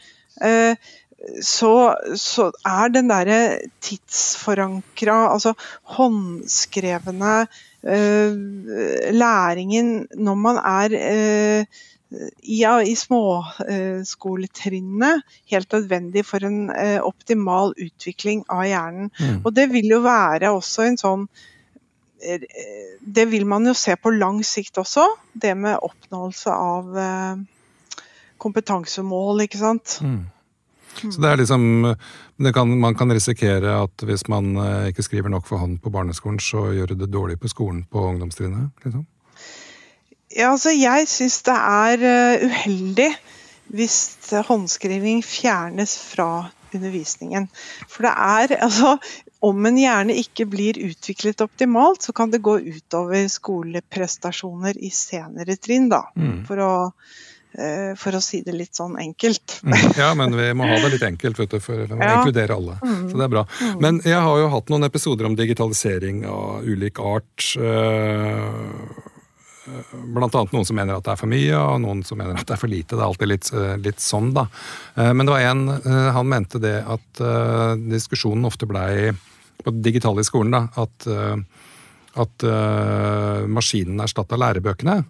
eh, 0.42 0.74
så, 1.42 1.94
så, 2.18 2.48
er 2.66 2.90
den 2.90 3.10
derre 3.10 3.38
tidsforankra, 3.84 5.18
altså 5.32 5.52
håndskrevne 5.96 7.34
uh, 7.86 8.32
læringen 9.14 9.92
når 10.18 10.40
man 10.42 10.58
er 10.58 10.96
uh, 10.98 11.82
ja, 12.42 12.82
i 12.82 12.96
småskoletrinnet 12.98 15.16
uh, 15.20 15.24
helt 15.52 15.72
nødvendig 15.72 16.24
for 16.28 16.44
en 16.46 16.70
uh, 16.70 17.00
optimal 17.06 17.74
utvikling 17.76 18.44
av 18.52 18.64
hjernen. 18.68 19.10
Mm. 19.18 19.40
Og 19.44 19.54
det 19.56 19.70
vil 19.72 19.88
jo 19.94 20.00
være 20.04 20.50
også 20.52 20.82
en 20.88 20.98
sånn 21.00 21.28
Det 23.02 23.24
vil 23.26 23.46
man 23.50 23.66
jo 23.66 23.74
se 23.74 23.96
på 23.98 24.10
lang 24.14 24.44
sikt 24.46 24.78
også, 24.78 25.02
det 25.34 25.58
med 25.58 25.74
oppnåelse 25.82 26.54
av 26.54 26.86
kompetansemål, 28.38 29.42
ikke 29.42 29.58
sant. 29.58 29.98
Mm. 30.06 30.30
Så 31.00 31.18
det 31.18 31.32
er 31.32 31.40
liksom 31.40 31.96
det 32.36 32.52
kan, 32.52 32.80
Man 32.80 32.94
kan 32.94 33.12
risikere 33.12 33.76
at 33.84 34.04
hvis 34.06 34.26
man 34.28 34.56
eh, 34.56 34.90
ikke 34.90 35.02
skriver 35.02 35.32
nok 35.32 35.46
for 35.46 35.62
hånd 35.62 35.80
på 35.82 35.90
barneskolen, 35.90 36.40
så 36.40 36.70
gjør 36.74 36.94
det 36.94 37.12
dårlig 37.12 37.38
på 37.40 37.48
skolen 37.48 37.84
på 37.90 38.06
ungdomstrinnet? 38.08 38.70
Liksom. 38.84 39.06
Ja, 40.36 40.52
altså 40.52 40.72
jeg 40.74 41.08
syns 41.10 41.42
det 41.46 41.56
er 41.56 42.08
eh, 42.08 42.46
uheldig 42.48 43.10
hvis 43.72 43.98
håndskriving 44.48 45.22
fjernes 45.24 45.94
fra 46.10 46.50
undervisningen. 46.72 47.48
For 47.88 48.08
det 48.08 48.14
er 48.16 48.56
altså 48.66 48.96
Om 49.42 49.66
en 49.66 49.78
hjerne 49.80 50.14
ikke 50.14 50.44
blir 50.46 50.76
utviklet 50.78 51.40
optimalt, 51.42 52.04
så 52.06 52.12
kan 52.14 52.30
det 52.30 52.44
gå 52.46 52.60
utover 52.62 53.24
skoleprestasjoner 53.26 54.78
i 54.78 54.90
senere 54.94 55.56
trinn, 55.58 55.88
da. 55.90 56.04
Mm. 56.14 56.44
For 56.46 56.62
å 56.62 56.72
Eh, 57.52 57.92
for 58.00 58.16
å 58.16 58.20
si 58.24 58.40
det 58.40 58.54
litt 58.56 58.78
sånn 58.78 58.94
enkelt. 58.96 59.58
Mm. 59.60 59.74
Ja, 59.98 60.12
men 60.16 60.32
vi 60.36 60.46
må 60.56 60.64
ha 60.70 60.78
det 60.80 60.94
litt 60.94 61.04
enkelt 61.04 61.36
du, 61.36 61.58
for 61.60 61.84
å 61.84 61.98
ja. 62.00 62.14
inkludere 62.16 62.56
alle. 62.56 62.78
Mm. 62.80 63.02
Så 63.10 63.18
det 63.20 63.26
er 63.26 63.32
bra. 63.34 63.42
Mm. 63.60 63.74
Men 63.84 63.98
jeg 64.08 64.20
har 64.24 64.38
jo 64.40 64.46
hatt 64.54 64.72
noen 64.72 64.88
episoder 64.88 65.28
om 65.28 65.36
digitalisering 65.36 66.22
av 66.28 66.64
ulik 66.64 67.00
art. 67.04 67.50
Eh, 67.60 69.11
annet 69.68 70.54
noen 70.54 70.66
som 70.66 70.78
mener 70.78 70.96
at 70.96 71.06
det 71.06 71.12
er 71.14 71.20
for 71.20 71.30
mye, 71.30 71.54
og 71.58 71.80
noen 71.84 72.02
som 72.06 72.18
mener 72.20 72.38
at 72.38 72.46
det 72.48 72.56
er 72.56 72.60
for 72.60 72.72
lite. 72.72 72.94
Det 72.94 73.00
er 73.00 73.08
alltid 73.08 73.30
litt, 73.30 73.50
eh, 73.54 73.74
litt 73.82 74.02
sånn, 74.02 74.32
da. 74.36 74.46
Men 74.96 75.26
det 75.26 75.34
var 75.34 75.46
en 75.48 75.62
Han 76.12 76.28
mente 76.28 76.58
det 76.60 76.84
at 76.84 77.22
diskusjonen 77.78 78.44
ofte 78.44 78.66
blei 78.66 79.12
på 79.62 79.70
det 79.70 79.82
digitale 79.82 80.20
i 80.20 80.26
skolen, 80.26 80.52
da, 80.52 80.66
at, 80.82 81.06
at 82.18 82.46
maskinen 83.46 84.02
erstatta 84.02 84.36
lærebøkene. 84.36 85.02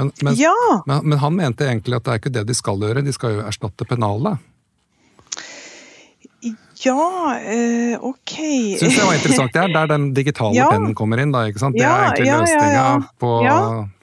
Men, 0.00 0.12
men, 0.22 0.34
ja. 0.38 0.54
men, 0.86 1.08
men, 1.08 1.18
han 1.18 1.34
mente 1.36 1.66
egentlig 1.66 1.98
at 1.98 2.06
det 2.06 2.12
er 2.12 2.20
ikke 2.22 2.32
det 2.32 2.46
de 2.48 2.56
skal 2.56 2.80
gjøre, 2.80 3.02
de 3.04 3.12
skal 3.12 3.34
jo 3.36 3.42
erstatte 3.44 3.84
pennalet. 3.88 4.40
Ja, 6.84 7.36
eh, 7.36 7.96
ok. 8.00 8.34
Syns 8.80 8.96
jeg 8.96 9.06
var 9.06 9.16
interessant. 9.16 9.52
Det 9.54 9.62
er 9.62 9.72
der 9.74 9.88
den 9.90 10.10
digitale 10.16 10.56
ja. 10.56 10.68
pennen 10.72 10.94
kommer 10.96 11.20
inn. 11.20 11.32
da, 11.34 11.46
ikke 11.50 11.62
sant? 11.62 11.76
Det 11.76 11.86
er 11.86 12.06
egentlig 12.14 12.30
løsninga 12.30 12.84
på, 13.20 13.32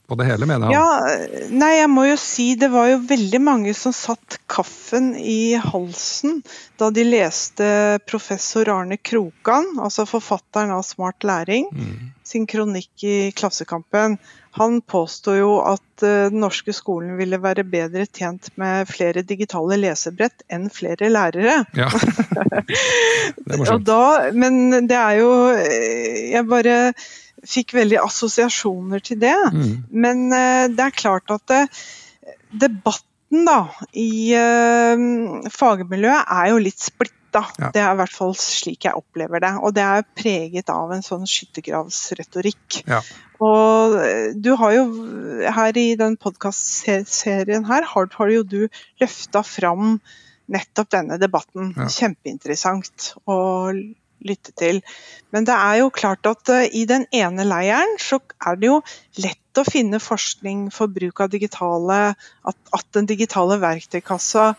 på, 0.07 0.17
det 0.19 0.27
hele, 0.29 0.49
mener 0.49 0.69
han. 0.69 0.75
Ja, 0.75 1.47
nei, 1.49 1.71
jeg 1.79 1.89
må 1.93 2.05
jo 2.09 2.17
si 2.21 2.51
det 2.59 2.69
var 2.73 2.91
jo 2.91 2.99
veldig 3.09 3.41
mange 3.43 3.73
som 3.77 3.95
satt 3.95 4.39
kaffen 4.51 5.13
i 5.17 5.57
halsen 5.61 6.43
da 6.77 6.91
de 6.93 7.07
leste 7.07 7.71
professor 8.09 8.69
Arne 8.75 8.99
Krokan, 9.01 9.73
altså 9.81 10.05
forfatteren 10.09 10.75
av 10.75 10.85
Smart 10.85 11.25
læring, 11.25 11.71
mm. 11.73 11.97
Sin 12.27 12.47
kronikk 12.49 13.03
i 13.07 13.31
Klassekampen. 13.35 14.17
Han 14.57 14.79
påstår 14.81 15.37
jo 15.37 15.51
at 15.61 16.03
uh, 16.03 16.29
den 16.31 16.41
norske 16.41 16.73
skolen 16.73 17.17
ville 17.19 17.39
være 17.41 17.65
bedre 17.67 18.07
tjent 18.09 18.49
med 18.57 18.89
flere 18.89 19.21
digitale 19.27 19.77
lesebrett 19.79 20.45
enn 20.53 20.65
flere 20.73 21.11
lærere. 21.13 21.59
Ja. 21.77 21.89
det. 23.45 23.77
Da, 23.85 24.01
men 24.33 24.87
det 24.89 24.97
er 24.97 25.19
jo 25.21 25.31
eh, 25.53 26.33
Jeg 26.33 26.47
bare 26.49 26.77
fikk 27.47 27.75
veldig 27.77 27.99
assosiasjoner 28.01 29.03
til 29.05 29.21
det. 29.21 29.37
Mm. 29.53 29.75
Men 29.93 30.25
uh, 30.33 30.65
det 30.73 30.87
er 30.89 30.97
klart 31.03 31.35
at 31.37 31.45
det, 31.53 31.61
debatten 32.65 33.43
da, 33.43 33.59
i 33.91 34.31
fagmiljøet 35.51 36.29
er 36.31 36.51
jo 36.53 36.61
litt 36.63 36.79
splitta. 36.79 37.16
Ja. 37.59 37.71
Det 37.73 37.81
er 37.83 37.93
i 37.93 37.99
hvert 38.01 38.13
fall 38.13 38.35
slik 38.39 38.87
jeg 38.87 38.97
opplever 38.97 39.43
det. 39.43 39.53
Og 39.61 39.75
det 39.77 39.85
er 39.85 40.05
preget 40.17 40.71
av 40.73 40.93
en 40.95 41.05
sånn 41.05 41.27
skyttergravsretorikk. 41.29 42.81
Ja. 42.87 43.01
Og 43.43 43.97
eh, 44.01 44.31
du 44.33 44.53
har 44.59 44.73
jo 44.77 44.85
her 45.57 45.77
i 45.77 45.89
den 45.99 46.17
podkastserien 46.21 47.67
her, 47.69 47.85
har, 47.85 48.09
har 48.17 48.33
jo 48.33 48.45
du 48.47 48.61
løfta 49.01 49.43
fram 49.45 49.99
nettopp 50.47 50.91
denne 50.95 51.19
debatten. 51.21 51.73
Ja. 51.75 51.87
Kjempeinteressant 51.91 53.13
å 53.27 53.37
lytte 54.25 54.53
til. 54.57 54.81
Men 55.33 55.45
det 55.47 55.55
er 55.55 55.81
jo 55.81 55.91
klart 55.93 56.25
at 56.29 56.49
uh, 56.49 56.63
i 56.65 56.85
den 56.89 57.05
ene 57.13 57.45
leiren 57.47 57.97
så 58.01 58.19
er 58.41 58.57
det 58.59 58.71
jo 58.71 58.79
lett 59.21 59.61
å 59.61 59.65
finne 59.67 59.99
forskning 60.01 60.67
for 60.73 60.91
bruk 60.93 61.21
av 61.23 61.31
digitale 61.33 61.99
At, 62.47 62.57
at 62.73 62.87
den 62.97 63.09
digitale 63.09 63.59
verktøykassa 63.61 64.51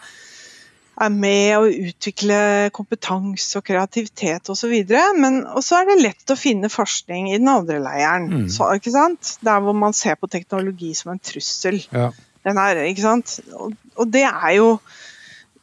er 0.98 1.10
med 1.14 1.50
å 1.58 1.66
utvikle 1.68 2.38
kompetanse 2.74 3.58
og 3.60 3.66
kreativitet 3.68 4.50
osv. 4.52 4.74
Men 5.18 5.42
også 5.46 5.80
er 5.80 5.90
det 5.90 5.98
lett 6.02 6.32
å 6.32 6.38
finne 6.38 6.70
forskning 6.72 7.30
i 7.32 7.38
den 7.38 7.50
andre 7.52 7.78
leiren. 7.82 8.28
Mm. 8.32 8.48
Så, 8.52 8.70
ikke 8.78 8.94
sant? 8.94 9.36
Der 9.46 9.60
hvor 9.64 9.76
man 9.78 9.96
ser 9.96 10.18
på 10.18 10.30
teknologi 10.30 10.94
som 10.98 11.14
en 11.14 11.22
trussel. 11.22 11.80
Ja. 11.94 12.10
Den 12.46 12.58
er, 12.62 12.82
ikke 12.88 13.04
sant? 13.04 13.38
Og, 13.52 13.76
og, 13.96 14.08
det 14.12 14.24
er 14.28 14.56
jo 14.56 14.72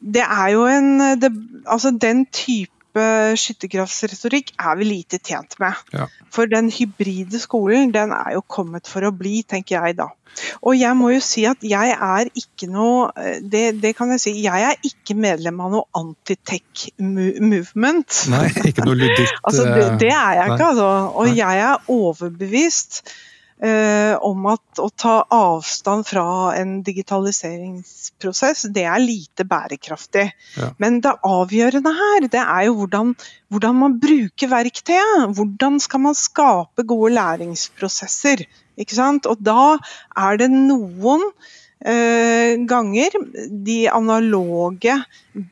det 0.06 0.22
er 0.22 0.50
jo 0.54 0.66
en 0.70 0.90
det, 1.18 1.32
Altså 1.66 1.90
den 1.90 2.26
type 2.30 2.75
skyttergravsretorikk 3.40 4.54
er 4.60 4.78
vi 4.80 4.90
lite 4.90 5.20
tjent 5.20 5.58
med. 5.62 5.80
Ja. 5.96 6.08
For 6.34 6.50
den 6.52 6.70
hybride 6.74 7.40
skolen 7.42 7.94
den 7.96 8.14
er 8.16 8.36
jo 8.38 8.46
kommet 8.48 8.90
for 8.92 9.06
å 9.08 9.14
bli, 9.16 9.42
tenker 9.48 9.80
jeg 9.80 10.00
da. 10.00 10.12
Og 10.68 10.76
jeg 10.76 10.96
må 11.00 11.12
jo 11.14 11.22
si 11.24 11.46
at 11.48 11.62
jeg 11.64 11.94
er 11.94 12.30
ikke 12.36 12.68
noe 12.72 13.08
det, 13.40 13.78
det 13.84 13.94
kan 13.98 14.12
jeg 14.12 14.24
si, 14.24 14.34
jeg 14.44 14.66
er 14.68 14.82
ikke 14.88 15.16
medlem 15.16 15.62
av 15.64 15.72
noe 15.78 15.88
antitech 15.96 16.90
movement. 17.00 18.26
Nei, 18.34 18.50
ikke 18.72 18.88
noe 18.88 18.98
ludikt 19.04 19.40
altså, 19.42 19.64
det, 19.70 19.86
det, 20.04 20.12
er 20.12 20.42
jeg 20.42 20.58
ikke, 20.58 20.74
altså. 20.74 20.90
Og 21.16 21.32
nei. 21.32 21.38
jeg 21.40 21.64
er 21.70 21.96
overbevist 21.96 23.02
eh, 23.06 23.16
om 23.56 24.48
at 24.52 24.80
å 24.84 24.90
ta 24.92 25.14
avstand 25.32 26.04
fra 26.10 26.26
en 26.60 26.82
digitaliseringsprosess, 26.84 28.66
det 28.76 28.84
er 28.84 29.00
lite 29.00 29.46
bærekraftig. 29.48 30.26
Ja. 30.60 30.74
Men 30.84 31.00
det 31.02 31.14
avgjørende 31.24 31.94
her, 31.96 32.28
det 32.28 32.42
er 32.44 32.66
jo 32.68 32.76
hvordan, 32.82 33.14
hvordan 33.48 33.80
man 33.80 34.00
bruker 34.04 34.52
verktøyet. 34.52 35.38
Hvordan 35.40 35.80
skal 35.80 36.04
man 36.04 36.20
skape 36.20 36.84
gode 36.84 37.14
læringsprosesser? 37.16 38.44
Ikke 38.76 38.98
sant? 38.98 39.26
Og 39.32 39.40
da 39.40 39.78
er 40.20 40.42
det 40.42 40.52
noen 40.52 41.24
eh, 41.24 41.65
ganger 42.66 43.14
de 43.66 43.90
analoge, 43.92 44.96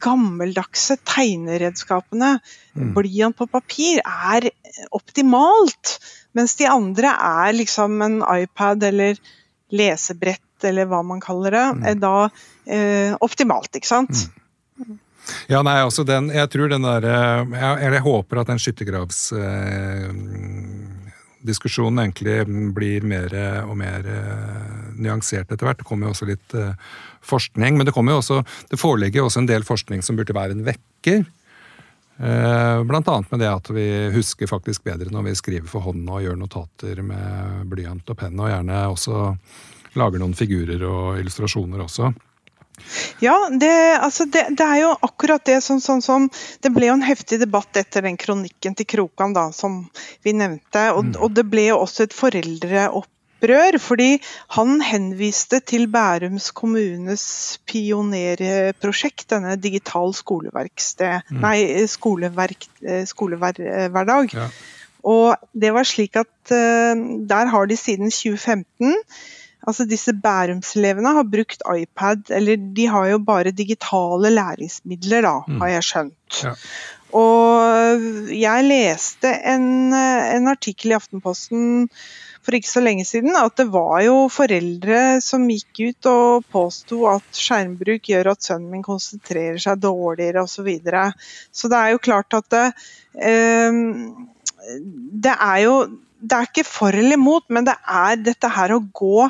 gammeldagse 0.02 0.96
tegneredskapene, 1.06 2.38
mm. 2.74 2.94
blyant 2.96 3.38
på 3.38 3.46
papir, 3.52 4.00
er 4.02 4.48
optimalt. 4.96 5.98
Mens 6.34 6.56
de 6.58 6.66
andre 6.72 7.12
er 7.14 7.54
liksom 7.54 8.02
en 8.02 8.22
iPad 8.24 8.88
eller 8.90 9.20
lesebrett, 9.74 10.42
eller 10.64 10.88
hva 10.90 11.04
man 11.06 11.22
kaller 11.22 11.54
det, 11.54 11.66
mm. 11.76 11.86
er 11.92 12.00
da 12.02 12.16
eh, 12.66 13.14
optimalt, 13.22 13.74
ikke 13.76 13.90
sant? 13.90 14.26
Mm. 14.80 15.00
Ja, 15.48 15.62
nei, 15.64 15.78
altså 15.80 16.04
den, 16.08 16.28
jeg 16.36 16.50
tror 16.52 16.72
den 16.72 16.84
derre 16.84 17.14
eh, 17.16 17.54
jeg, 17.56 17.94
jeg 17.96 18.06
håper 18.08 18.42
at 18.42 18.50
den 18.52 18.64
skyttergravs... 18.64 19.22
eh, 19.38 20.83
egentlig 21.44 22.36
blir 22.76 23.06
mer 23.08 23.34
og 23.68 23.78
mer 23.78 24.08
eh, 24.08 24.74
nyansert 24.98 25.52
etter 25.52 25.68
hvert. 25.68 25.80
Det 25.82 25.88
kommer 25.88 26.08
jo 26.08 26.16
også 26.16 26.28
litt 26.30 26.56
eh, 26.58 26.74
forskning, 27.22 27.78
men 27.78 27.86
det, 27.86 27.94
jo 27.96 28.18
også, 28.18 28.44
det 28.72 28.80
foreligger 28.80 29.22
jo 29.22 29.30
også 29.30 29.44
en 29.44 29.50
del 29.50 29.64
forskning 29.68 30.04
som 30.06 30.16
burde 30.20 30.36
være 30.36 30.56
en 30.56 30.66
vekker. 30.66 31.24
Eh, 32.18 32.84
blant 32.84 33.08
annet 33.10 33.32
med 33.32 33.42
det 33.42 33.50
at 33.50 33.70
vi 33.74 33.88
husker 34.14 34.48
faktisk 34.48 34.84
bedre 34.86 35.10
når 35.12 35.32
vi 35.32 35.38
skriver 35.40 35.70
for 35.70 35.86
hånda 35.88 36.20
og 36.20 36.28
gjør 36.28 36.38
notater 36.38 37.02
med 37.06 37.64
blyant 37.72 38.10
og 38.10 38.20
penn, 38.20 38.38
og 38.40 38.52
gjerne 38.52 38.84
også 38.94 39.24
lager 39.98 40.22
noen 40.22 40.38
figurer 40.38 40.86
og 40.88 41.20
illustrasjoner 41.22 41.84
også. 41.84 42.14
Ja, 43.20 43.50
det, 43.50 43.72
altså 44.02 44.26
det, 44.26 44.48
det, 44.58 44.66
er 44.66 44.82
jo 44.82 44.92
akkurat 45.06 45.44
det 45.46 45.60
sånn, 45.64 45.82
sånn, 45.84 46.02
som 46.04 46.28
Det 46.64 46.72
ble 46.74 46.90
jo 46.90 46.98
en 46.98 47.06
heftig 47.06 47.40
debatt 47.42 47.78
etter 47.80 48.06
den 48.06 48.18
kronikken 48.20 48.76
til 48.78 48.88
Krokan 48.90 49.36
da, 49.36 49.48
som 49.56 49.84
vi 50.26 50.36
nevnte. 50.36 50.90
Og, 50.96 51.12
mm. 51.12 51.18
og 51.22 51.36
det 51.38 51.46
ble 51.50 51.68
jo 51.70 51.80
også 51.84 52.08
et 52.08 52.16
foreldreopprør, 52.18 53.78
fordi 53.84 54.10
han 54.58 54.82
henviste 54.84 55.62
til 55.70 55.88
Bærums 55.94 56.50
kommunes 56.56 57.26
pionerprosjekt, 57.70 59.30
denne 59.36 59.56
digital 59.62 60.16
skoleverksted 60.18 61.30
mm. 61.30 61.44
Nei, 61.44 61.58
skoleverk, 61.92 62.68
eh, 62.84 63.06
skolehverdag. 63.10 64.34
Ja. 64.36 64.50
Og 65.04 65.48
det 65.52 65.74
var 65.76 65.84
slik 65.84 66.16
at 66.16 66.32
uh, 66.56 66.96
der 67.28 67.50
har 67.52 67.66
de 67.68 67.76
siden 67.76 68.08
2015 68.08 68.94
Altså 69.64 69.86
disse 69.88 70.12
Bærumselevene 70.24 71.14
har 71.18 71.30
brukt 71.30 71.64
iPad, 71.72 72.28
eller 72.36 72.60
de 72.76 72.88
har 72.92 73.14
jo 73.14 73.22
bare 73.24 73.54
digitale 73.56 74.34
læringsmidler, 74.34 75.24
da, 75.24 75.38
mm. 75.48 75.62
har 75.62 75.72
jeg 75.78 75.88
skjønt. 75.88 76.42
Ja. 76.44 76.54
Og 77.14 78.34
jeg 78.34 78.68
leste 78.68 79.30
en, 79.54 79.94
en, 79.94 80.50
artikkel 80.50 80.92
i 80.94 80.98
Aftenposten 80.98 81.88
for 82.44 82.58
ikke 82.58 82.72
så 82.72 82.82
lenge 82.84 83.06
siden 83.08 83.38
at 83.40 83.56
det 83.60 83.70
var 83.72 84.02
jo 84.04 84.16
foreldre 84.34 85.22
som 85.24 85.46
gikk 85.48 85.84
ut 85.86 86.10
og 86.12 86.48
påsto 86.52 87.06
at 87.12 87.38
skjermbruk 87.38 88.10
gjør 88.10 88.34
at 88.34 88.44
sønnen 88.44 88.74
min 88.74 88.84
konsentrerer 88.84 89.62
seg 89.62 89.80
dårligere 89.80 90.44
osv. 90.44 90.58
Så, 90.58 90.66
videre. 90.68 91.06
så 91.54 91.70
det 91.72 91.80
er 91.80 91.94
jo 91.94 92.04
klart 92.10 92.36
at 92.36 92.50
det, 92.52 92.66
eh, 93.30 93.80
det 95.24 95.38
er 95.38 95.62
jo 95.64 95.78
det 96.24 96.38
er 96.38 96.48
ikke 96.50 96.68
for 96.68 96.96
eller 96.96 97.20
imot, 97.20 97.46
men 97.54 97.68
det 97.68 97.76
er 97.84 98.22
dette 98.24 98.52
her 98.56 98.76
å 98.76 98.84
gå 98.96 99.28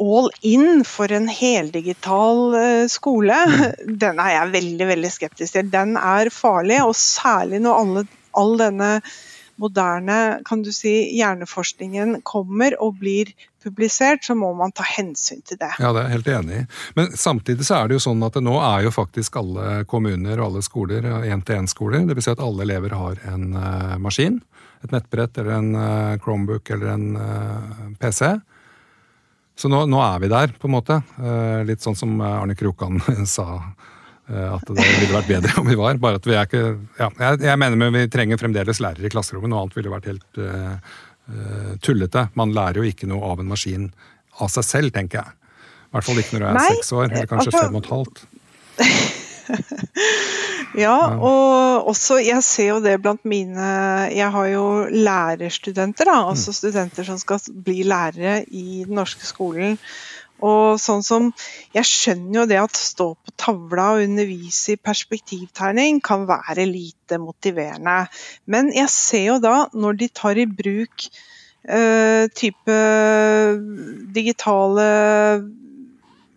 all 0.00 0.30
in 0.46 0.84
for 0.88 1.12
en 1.12 1.26
heldigital 1.28 2.54
eh, 2.56 2.84
skole, 2.88 3.36
mm. 3.50 3.98
den 4.00 4.22
er 4.22 4.36
jeg 4.36 4.54
veldig 4.54 4.86
veldig 4.94 5.10
skeptisk 5.12 5.58
til. 5.58 5.68
Den 5.72 5.98
er 6.00 6.32
farlig, 6.32 6.80
og 6.86 6.96
særlig 6.96 7.60
når 7.66 7.82
alle, 7.82 8.06
all 8.40 8.56
denne 8.60 8.94
moderne 9.60 10.40
kan 10.48 10.62
du 10.64 10.70
si, 10.72 10.94
hjerneforskningen 11.18 12.22
kommer 12.24 12.78
og 12.80 12.96
blir 13.02 13.34
publisert, 13.60 14.24
så 14.24 14.32
må 14.38 14.54
man 14.56 14.72
ta 14.72 14.86
hensyn 14.88 15.42
til 15.44 15.58
det. 15.60 15.74
Ja, 15.82 15.90
det 15.92 16.00
er 16.00 16.06
jeg 16.06 16.14
helt 16.14 16.30
enig 16.38 16.60
i. 16.62 16.64
Men 16.96 17.10
samtidig 17.12 17.66
så 17.68 17.82
er 17.82 17.90
det 17.90 17.98
jo 17.98 18.04
sånn 18.06 18.24
at 18.24 18.38
nå 18.40 18.56
er 18.56 18.86
jo 18.86 18.94
faktisk 18.94 19.36
alle 19.42 19.82
kommuner 19.90 20.40
og 20.40 20.46
alle 20.46 20.64
skoler 20.64 21.10
én-til-én-skoler. 21.28 22.06
Dvs. 22.08 22.24
Si 22.24 22.32
at 22.32 22.40
alle 22.40 22.64
elever 22.64 22.96
har 22.96 23.20
en 23.28 23.50
uh, 23.52 23.98
maskin 24.00 24.40
et 24.84 24.94
nettbrett 24.94 25.38
eller 25.40 25.58
en 25.58 25.74
uh, 25.76 26.18
Chromebook 26.22 26.70
eller 26.70 26.94
en 26.94 27.16
uh, 27.16 27.22
eh, 27.22 27.86
PC. 28.00 28.32
Så 29.60 29.68
nå, 29.68 29.82
nå, 29.90 30.00
er 30.00 30.22
vi 30.22 30.30
der, 30.32 30.54
på 30.56 30.70
en 30.70 30.76
måte. 30.78 31.00
Uh, 31.20 31.60
litt 31.68 31.84
sånn 31.84 31.98
som 31.98 32.14
Arne 32.24 32.56
Krokan 32.56 33.00
sa. 33.28 33.62
At 34.30 34.62
det 34.62 34.78
ville 34.78 35.10
vært 35.10 35.26
bedre 35.26 35.56
om 35.58 35.66
vi 35.66 35.74
var. 35.74 35.96
bare 35.98 36.20
at 36.20 36.26
vi 36.28 36.36
er 36.38 36.46
ikke, 36.46 36.76
ja, 37.00 37.08
jeg, 37.18 37.40
jeg 37.48 37.58
mener 37.58 37.88
vi 37.96 38.04
trenger 38.14 38.38
fremdeles 38.38 38.78
lærere 38.78 39.08
i 39.08 39.10
klasserommet. 39.10 39.50
Noe 39.50 39.64
annet 39.64 39.74
ville 39.74 39.90
vært 39.90 40.06
helt 40.06 40.38
tullete. 41.82 42.28
Man 42.38 42.54
lærer 42.54 42.78
jo 42.78 42.86
ikke 42.86 43.08
noe 43.10 43.26
av 43.26 43.42
en 43.42 43.50
maskin 43.50 43.88
av 44.38 44.52
seg 44.54 44.68
selv, 44.68 44.94
tenker 44.94 45.18
jeg. 45.18 45.34
I 45.90 45.96
hvert 45.96 46.06
fall 46.06 46.22
ikke 46.22 46.36
når 46.36 46.44
du 46.44 46.46
er 46.46 46.76
seks 46.76 46.92
år, 46.94 47.08
eller 47.08 47.26
kanskje 47.26 47.50
altså, 47.50 47.64
fem 47.66 47.74
og 47.74 47.82
et 47.82 47.90
halvt. 47.90 48.16
ja, 50.78 50.96
og 51.18 51.88
også 51.90 52.20
Jeg 52.22 52.44
ser 52.46 52.68
jo 52.74 52.78
det 52.84 53.00
blant 53.02 53.24
mine 53.28 53.66
Jeg 54.14 54.30
har 54.30 54.46
jo 54.52 54.64
lærerstudenter, 54.90 56.06
da. 56.06 56.20
Altså 56.30 56.54
studenter 56.54 57.06
som 57.06 57.18
skal 57.18 57.40
bli 57.64 57.82
lærere 57.82 58.44
i 58.46 58.84
den 58.86 58.94
norske 58.98 59.26
skolen. 59.26 59.78
Og 60.40 60.78
sånn 60.80 61.02
som 61.04 61.30
Jeg 61.74 61.88
skjønner 61.88 62.42
jo 62.42 62.46
det 62.52 62.60
at 62.62 62.78
stå 62.78 63.08
på 63.14 63.34
tavla 63.40 63.90
og 63.96 64.04
undervise 64.06 64.76
i 64.76 64.80
perspektivtegning 64.80 66.00
kan 66.04 66.28
være 66.28 66.68
lite 66.68 67.18
motiverende. 67.20 68.04
Men 68.46 68.72
jeg 68.74 68.90
ser 68.94 69.26
jo 69.26 69.38
da, 69.42 69.66
når 69.74 69.98
de 70.00 70.08
tar 70.14 70.38
i 70.38 70.46
bruk 70.46 71.08
uh, 71.68 72.24
type 72.36 72.76
digitale 74.14 74.86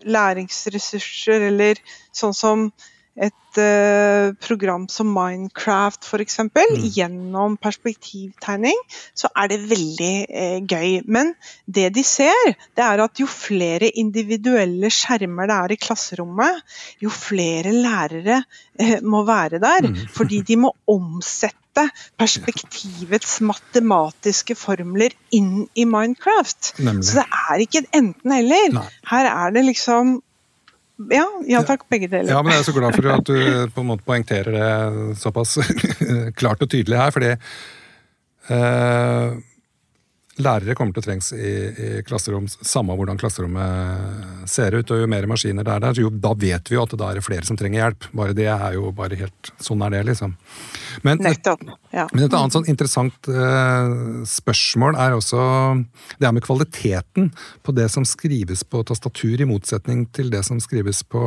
læringsressurser, 0.04 1.48
eller 1.48 1.80
sånn 2.12 2.36
som 2.36 2.66
et 3.14 3.60
uh, 3.62 4.34
program 4.42 4.88
som 4.90 5.10
Minecraft 5.14 6.08
f.eks. 6.08 6.40
Mm. 6.50 6.80
Gjennom 6.96 7.58
perspektivtegning, 7.62 8.80
så 9.14 9.30
er 9.38 9.52
det 9.52 9.60
veldig 9.70 10.14
uh, 10.26 10.58
gøy. 10.66 11.04
Men 11.06 11.34
det 11.66 11.92
de 11.94 12.04
ser, 12.08 12.56
det 12.74 12.86
er 12.86 13.04
at 13.06 13.22
jo 13.22 13.30
flere 13.30 13.92
individuelle 14.02 14.90
skjermer 14.94 15.50
det 15.50 15.60
er 15.60 15.76
i 15.76 15.80
klasserommet, 15.86 16.64
jo 17.04 17.14
flere 17.14 17.76
lærere 17.76 18.42
uh, 18.82 18.98
må 19.06 19.24
være 19.30 19.62
der. 19.62 19.92
Mm. 19.94 20.02
Fordi 20.18 20.42
de 20.42 20.60
må 20.66 20.74
omsette 20.90 21.88
perspektivets 22.22 23.40
matematiske 23.46 24.58
formler 24.58 25.14
inn 25.34 25.66
i 25.78 25.86
Minecraft. 25.90 26.76
Nemlig. 26.82 27.08
Så 27.10 27.22
det 27.22 27.30
er 27.30 27.66
ikke 27.66 27.86
enten-eller. 27.94 28.78
Her 29.10 29.30
er 29.30 29.54
det 29.54 29.68
liksom 29.70 30.20
ja, 31.10 31.26
ja 31.50 31.62
takk, 31.66 31.88
begge 31.90 32.08
deler. 32.12 32.30
Ja, 32.30 32.42
men 32.44 32.54
Jeg 32.54 32.64
er 32.64 32.68
så 32.68 32.76
glad 32.76 32.96
for 32.96 33.10
at 33.14 33.26
du 33.26 33.72
på 33.74 33.82
en 33.82 33.90
måte 33.90 34.06
poengterer 34.08 34.52
det 34.54 35.18
såpass 35.22 35.58
klart 36.40 36.62
og 36.62 36.70
tydelig 36.70 37.00
her. 37.00 37.12
fordi 37.16 37.32
eh, 38.54 39.34
lærere 40.42 40.74
kommer 40.78 40.96
til 40.96 41.04
å 41.04 41.06
trengs 41.06 41.30
i, 41.36 41.50
i, 41.70 41.88
klasserom, 42.08 42.48
samme 42.50 42.96
hvordan 42.98 43.20
klasserommet 43.22 44.48
ser 44.50 44.74
ut. 44.74 44.90
Og 44.90 45.04
jo 45.04 45.10
mer 45.10 45.28
maskiner 45.30 45.66
det 45.66 45.76
er 45.76 45.84
der, 45.84 46.02
jo 46.02 46.10
da 46.10 46.34
vet 46.38 46.72
vi 46.72 46.78
jo 46.78 46.84
at 46.86 46.94
det 46.94 47.00
da 47.02 47.12
er 47.12 47.26
flere 47.26 47.46
som 47.46 47.60
trenger 47.60 47.84
hjelp. 47.84 48.08
Bare 48.18 48.38
det 48.38 48.50
er 48.50 48.78
jo 48.78 48.94
bare 48.96 49.20
helt 49.20 49.52
Sånn 49.64 49.84
er 49.86 49.94
det, 49.94 50.02
liksom. 50.10 50.34
Men, 51.06 51.22
Nettopp. 51.24 51.62
Ja. 51.94 52.08
Men 52.12 52.26
et 52.26 52.36
annet 52.36 52.56
sånn 52.56 52.68
interessant 52.72 53.30
eh, 53.32 53.94
spørsmål 54.28 54.98
er 55.00 55.16
også 55.16 55.40
det 56.18 56.28
her 56.28 56.36
med 56.36 56.44
kvaliteten 56.44 57.30
på 57.64 57.76
det 57.78 57.88
som 57.94 58.08
skrives 58.08 58.66
på 58.68 58.82
tastatur, 58.90 59.40
i 59.40 59.48
motsetning 59.48 60.08
til 60.16 60.34
det 60.34 60.44
som 60.48 60.60
skrives 60.64 61.04
på, 61.08 61.24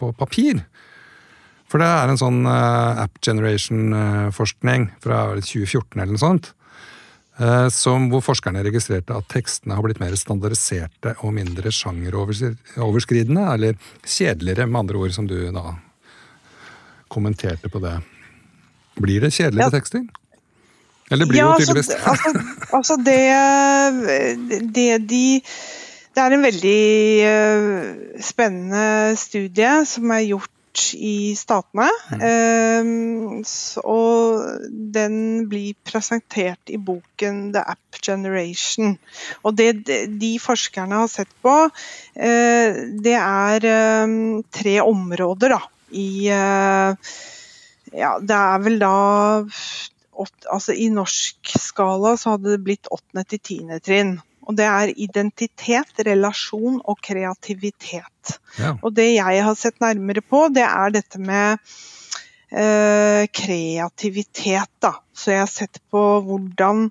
på 0.00 0.10
papir. 0.18 0.64
For 1.70 1.82
det 1.82 1.86
er 1.86 2.10
en 2.10 2.20
sånn 2.20 2.42
eh, 2.48 3.04
app 3.04 3.20
generation-forskning 3.22 4.90
uh, 4.90 4.98
fra 5.04 5.22
2014 5.36 6.00
eller 6.00 6.14
noe 6.16 6.24
sånt 6.24 6.55
Eh, 6.55 6.55
som, 7.72 8.06
hvor 8.08 8.22
forskerne 8.24 8.62
registrerte 8.64 9.12
at 9.12 9.26
tekstene 9.28 9.76
har 9.76 9.84
blitt 9.84 9.98
mer 10.00 10.14
standardiserte 10.16 11.12
og 11.20 11.34
mindre 11.36 11.68
sjangeroverskridende, 11.74 13.42
eller 13.52 13.76
kjedeligere, 14.00 14.64
med 14.70 14.80
andre 14.80 15.02
ord, 15.02 15.12
som 15.12 15.28
du 15.28 15.36
da 15.52 15.74
kommenterte 17.12 17.68
på 17.68 17.82
det. 17.84 17.98
Blir 18.96 19.26
det 19.26 19.34
kjedeligere 19.36 19.68
ja. 19.68 19.74
tekster? 19.76 20.06
Eller 21.12 21.28
blir 21.28 21.38
ja, 21.38 21.50
det 21.52 21.66
jo 21.66 21.66
tydeligvis 21.66 21.92
altså, 21.94 22.32
altså, 22.32 22.66
altså 22.76 22.96
det, 23.06 24.70
det 24.74 24.88
de 25.10 25.26
det 26.16 26.24
er 26.24 26.32
en 26.32 26.46
veldig 26.46 26.82
uh, 27.28 28.20
spennende 28.24 29.16
studie 29.20 29.72
som 29.84 30.14
er 30.16 30.22
gjort 30.24 30.55
i 30.94 31.34
Statene. 31.38 31.88
Mm. 32.12 33.42
og 33.82 34.70
den 34.96 35.16
blir 35.50 35.76
presentert 35.86 36.72
i 36.72 36.78
boken 36.78 37.52
'The 37.52 37.62
App 37.74 38.00
Generation'. 38.02 38.96
Og 39.44 39.56
det 39.56 39.86
de 40.20 40.32
forskerne 40.42 41.02
har 41.02 41.10
sett 41.12 41.32
på, 41.42 41.54
eh, 42.14 42.82
det 43.02 43.16
er 43.18 43.68
ehm, 43.70 44.42
tre 44.52 44.80
områder 44.84 45.56
da, 45.56 45.62
i 45.92 46.28
eh, 46.28 47.12
Ja, 47.96 48.16
det 48.18 48.36
er 48.36 48.58
vel 48.64 48.80
da 48.82 48.94
altså 50.50 50.72
I 50.72 50.88
norsk 50.92 51.52
skala 51.60 52.16
så 52.16 52.34
hadde 52.34 52.56
det 52.56 52.64
blitt 52.64 52.90
åttende 52.92 53.24
til 53.28 53.42
tiende 53.44 53.78
trinn. 53.84 54.16
Og 54.46 54.56
det 54.58 54.66
er 54.70 54.94
identitet, 54.94 55.92
relasjon 56.06 56.78
og 56.84 57.00
kreativitet. 57.02 58.38
Ja. 58.60 58.76
Og 58.80 58.94
det 58.96 59.10
jeg 59.16 59.44
har 59.46 59.58
sett 59.58 59.80
nærmere 59.82 60.22
på, 60.22 60.46
det 60.54 60.64
er 60.66 60.94
dette 60.94 61.20
med 61.22 61.58
eh, 62.50 63.26
kreativitet, 63.34 64.70
da. 64.82 64.96
Så 65.16 65.34
jeg 65.34 65.42
har 65.44 65.52
sett 65.52 65.80
på 65.90 66.04
hvordan 66.26 66.88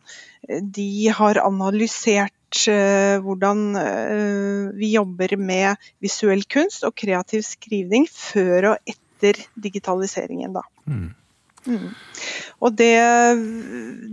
de 0.76 0.90
har 1.16 1.40
analysert 1.42 2.68
eh, 2.70 3.18
hvordan 3.24 3.66
eh, 3.80 4.72
vi 4.78 4.92
jobber 4.94 5.38
med 5.40 5.88
visuell 6.04 6.44
kunst 6.50 6.86
og 6.86 6.96
kreativ 6.98 7.46
skrivning 7.48 8.08
før 8.12 8.74
og 8.74 8.92
etter 8.96 9.40
digitaliseringen, 9.56 10.54
da. 10.60 10.66
Mm. 10.86 11.14
Mm. 11.66 11.90
Og 12.64 12.76
det, 12.78 12.96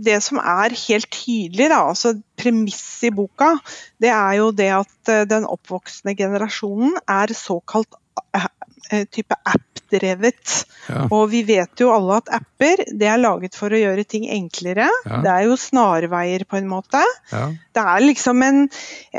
det, 0.05 0.17
som 0.25 0.39
er 0.41 0.75
helt 0.85 1.09
tydelig, 1.13 1.69
da, 1.71 1.83
altså 1.91 2.15
premisset 2.39 3.09
i 3.11 3.13
boka, 3.15 3.53
det 4.01 4.11
er 4.13 4.39
jo 4.41 4.49
det 4.55 4.69
at 4.75 5.13
eh, 5.13 5.27
den 5.29 5.47
oppvoksende 5.49 6.15
generasjonen 6.19 6.97
er 7.09 7.33
såkalt 7.37 7.95
eh, 8.35 9.05
type 9.13 9.37
app-drevet. 9.37 10.57
Ja. 10.89 11.05
Og 11.07 11.29
vi 11.31 11.43
vet 11.47 11.79
jo 11.79 11.93
alle 11.95 12.19
at 12.19 12.33
apper 12.41 12.83
det 12.91 13.07
er 13.09 13.21
laget 13.21 13.55
for 13.57 13.73
å 13.73 13.79
gjøre 13.79 14.05
ting 14.09 14.27
enklere. 14.33 14.89
Ja. 15.07 15.21
Det 15.23 15.33
er 15.33 15.47
jo 15.47 15.57
snarveier 15.59 16.45
på 16.49 16.59
en 16.59 16.69
måte. 16.71 17.01
Ja. 17.31 17.47
Det 17.73 17.87
er 17.95 18.05
liksom 18.09 18.43
en, 18.45 18.67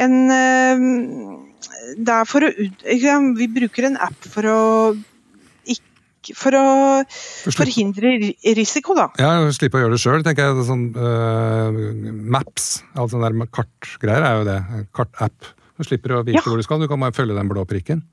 en 0.04 0.20
eh, 0.36 0.86
Det 1.96 2.20
er 2.20 2.28
for 2.28 2.44
å 2.44 2.52
Vi 3.40 3.50
bruker 3.56 3.88
en 3.88 3.98
app 4.04 4.30
for 4.30 4.52
å 4.52 4.60
For 6.32 6.56
å 6.56 6.64
For 7.44 7.58
forhindre 7.60 8.14
risiko, 8.56 8.96
da. 8.96 9.10
Ja, 9.20 9.34
slippe 9.52 9.78
å 9.78 9.84
gjøre 9.84 9.98
det 9.98 10.02
sjøl, 10.02 10.24
tenker 10.26 10.48
jeg. 10.48 10.64
Sånn, 10.70 10.86
uh, 10.96 12.10
maps, 12.34 12.82
alt 12.96 13.12
sånn 13.12 13.24
der 13.26 13.36
kartgreier 13.52 14.24
er 14.24 14.40
jo 14.40 14.48
det. 14.48 14.58
Kartapp. 14.96 15.52
Du 15.76 15.84
slipper 15.86 16.16
å 16.16 16.24
vite 16.24 16.38
Ja. 16.38 16.44
hvor 16.46 16.56
du 16.56 16.64
skal, 16.66 16.80
du 16.80 16.88
kan 16.88 17.00
bare 17.02 17.12
følge 17.16 17.34
den 17.36 17.50
blå 17.50 17.66
prikken. 17.68 18.04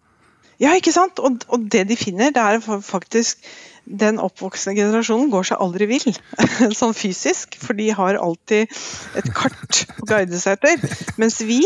Ja, 0.61 0.75
ikke 0.77 0.93
sant? 0.93 1.17
Og, 1.23 1.41
og 1.49 1.69
det 1.73 1.87
de 1.89 1.95
finner, 1.97 2.33
det 2.33 2.41
er 2.41 2.59
faktisk 2.85 3.39
den 3.85 4.19
oppvoksende 4.21 4.77
generasjonen 4.77 5.31
går 5.33 5.47
seg 5.49 5.61
aldri 5.63 5.87
vill, 5.89 6.13
sånn 6.79 6.93
fysisk. 6.93 7.57
For 7.61 7.73
de 7.77 7.89
har 7.97 8.19
alltid 8.21 8.69
et 9.17 9.31
kart 9.33 9.85
å 9.97 10.05
guide 10.09 10.37
seg 10.41 10.59
etter. 10.59 10.85
Mens 11.21 11.39
vi 11.41 11.63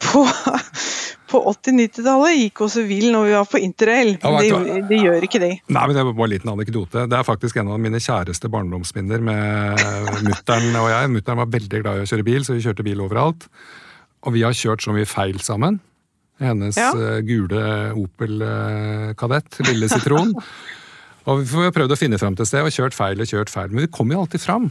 på, 0.00 0.22
på 1.30 1.40
80-90-tallet 1.52 2.36
gikk 2.38 2.62
oss 2.66 2.76
vill 2.88 3.10
når 3.14 3.26
vi 3.28 3.34
var 3.36 3.48
på 3.50 3.60
interrail. 3.62 4.14
Ja, 4.22 4.32
det, 4.40 4.78
det 4.90 5.00
gjør 5.02 5.26
ikke 5.26 5.40
de. 5.42 5.50
Nei, 5.68 5.84
men 5.86 5.96
Det 5.96 6.04
var 6.08 6.16
bare 6.16 6.28
en 6.30 6.34
liten 6.34 6.52
anekdote. 6.54 7.04
Det 7.10 7.18
er 7.20 7.26
faktisk 7.28 7.60
en 7.60 7.70
av 7.74 7.82
mine 7.82 8.00
kjæreste 8.02 8.50
barndomsminner 8.52 9.22
med 9.26 9.84
mutter'n 10.28 10.72
og 10.80 10.88
jeg. 10.92 11.12
Mutter'n 11.18 11.42
var 11.44 11.52
veldig 11.52 11.82
glad 11.84 12.00
i 12.00 12.04
å 12.06 12.10
kjøre 12.10 12.26
bil, 12.26 12.46
så 12.46 12.56
vi 12.56 12.64
kjørte 12.66 12.86
bil 12.86 13.04
overalt. 13.06 13.46
Og 14.26 14.34
vi 14.36 14.42
har 14.44 14.56
kjørt 14.56 14.84
så 14.84 14.92
mye 14.96 15.08
feil 15.08 15.38
sammen. 15.44 15.78
Hennes 16.40 16.76
Ja. 16.80 16.90
eh, 16.96 17.18
gule 17.28 17.62
Opel 18.00 18.40
eh, 18.44 19.10
Kadett, 19.20 19.58
lille 19.68 19.90
sitron. 19.92 20.32
og 21.28 21.42
vi 21.44 21.66
har 21.66 21.74
prøvd 21.76 21.92
å 21.92 21.98
finne 22.00 22.18
fram 22.20 22.36
til 22.38 22.48
sted 22.48 22.64
og 22.64 22.72
kjørt 22.72 22.96
feil 22.96 23.20
og 23.20 23.28
kjørt 23.28 23.52
feil, 23.52 23.68
men 23.74 23.84
vi 23.84 23.90
kom 23.92 24.08
jo 24.12 24.22
alltid 24.22 24.40
fram. 24.40 24.70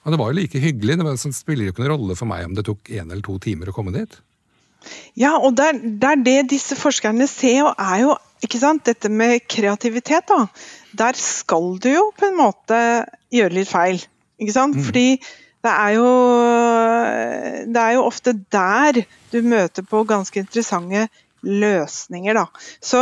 Og 0.00 0.14
det 0.14 0.16
var 0.16 0.30
jo 0.32 0.38
like 0.38 0.60
hyggelig. 0.62 0.96
Det 0.96 1.04
var, 1.04 1.18
det 1.20 1.36
spiller 1.36 1.66
jo 1.68 1.74
ikke 1.74 1.82
noen 1.84 1.92
rolle 1.92 2.16
for 2.16 2.30
meg 2.30 2.46
om 2.48 2.54
det 2.56 2.64
tok 2.70 2.88
én 2.88 3.04
eller 3.12 3.20
to 3.26 3.34
timer 3.44 3.68
å 3.68 3.74
komme 3.76 3.92
dit. 3.92 4.16
Ja, 5.18 5.36
og 5.38 5.56
det 5.58 5.66
er, 5.66 5.78
det 5.82 6.10
er 6.10 6.24
det 6.24 6.50
disse 6.54 6.76
forskerne 6.78 7.26
ser, 7.30 7.70
og 7.70 7.74
er 7.78 8.04
jo 8.04 8.16
ikke 8.44 8.60
sant, 8.60 8.86
dette 8.88 9.10
med 9.12 9.44
kreativitet. 9.50 10.28
da. 10.30 10.46
Der 10.96 11.18
skal 11.18 11.76
du 11.82 11.90
jo 11.92 12.06
på 12.16 12.30
en 12.30 12.38
måte 12.38 12.80
gjøre 13.32 13.56
litt 13.58 13.70
feil. 13.70 14.00
ikke 14.40 14.56
sant? 14.56 14.78
Fordi 14.84 15.20
det 15.60 15.70
er 15.70 15.90
jo 15.98 16.10
Det 17.68 17.80
er 17.80 17.92
jo 17.98 18.06
ofte 18.06 18.32
der 18.52 19.02
du 19.32 19.42
møter 19.42 19.84
på 19.86 20.04
ganske 20.08 20.40
interessante 20.40 21.08
løsninger, 21.42 22.34
da. 22.34 22.46
Så, 22.82 23.00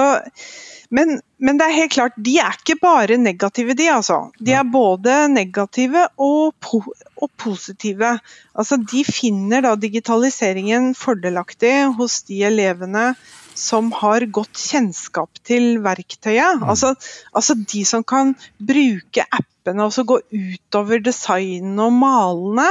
men, 0.94 1.18
men 1.36 1.58
det 1.60 1.66
er 1.66 1.76
helt 1.76 1.92
klart, 1.92 2.14
de 2.16 2.38
er 2.40 2.54
ikke 2.56 2.78
bare 2.80 3.18
negative, 3.20 3.74
de 3.76 3.90
altså. 3.92 4.18
De 4.40 4.54
er 4.56 4.64
både 4.64 5.16
negative 5.28 6.06
og, 6.16 6.54
po 6.64 6.80
og 7.18 7.28
positive. 7.36 8.14
Altså, 8.56 8.78
de 8.80 9.02
finner 9.04 9.66
da 9.66 9.74
digitaliseringen 9.76 10.94
fordelaktig 10.96 11.74
hos 11.98 12.22
de 12.30 12.40
elevene 12.48 13.10
som 13.58 13.90
har 14.00 14.24
godt 14.32 14.56
kjennskap 14.56 15.40
til 15.44 15.82
verktøyet. 15.84 16.62
Altså, 16.62 16.94
altså 17.36 17.58
de 17.58 17.84
som 17.88 18.06
kan 18.06 18.32
bruke 18.56 19.26
appene 19.28 19.84
og 19.84 19.92
så 19.92 20.06
gå 20.08 20.20
utover 20.32 21.02
design 21.04 21.76
og 21.82 21.92
malene. 22.00 22.68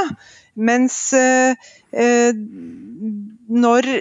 Mens 0.57 0.97
eh, 1.13 1.53
eh, 1.93 2.33
når, 2.33 3.91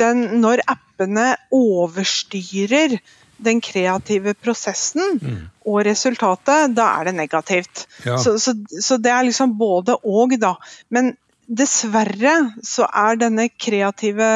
den, 0.00 0.22
når 0.40 0.62
appene 0.64 1.34
overstyrer 1.52 2.96
den 3.44 3.60
kreative 3.64 4.34
prosessen 4.36 5.18
og 5.66 5.80
resultatet, 5.86 6.74
da 6.76 6.86
er 7.00 7.08
det 7.10 7.14
negativt. 7.18 7.86
Ja. 8.04 8.18
Så, 8.20 8.36
så, 8.42 8.54
så 8.80 8.98
det 9.00 9.12
er 9.14 9.26
liksom 9.28 9.56
både 9.60 9.96
og, 10.04 10.36
da. 10.42 10.54
Men 10.92 11.14
dessverre 11.50 12.34
så 12.62 12.86
er 12.86 13.18
denne 13.20 13.48
kreative 13.56 14.28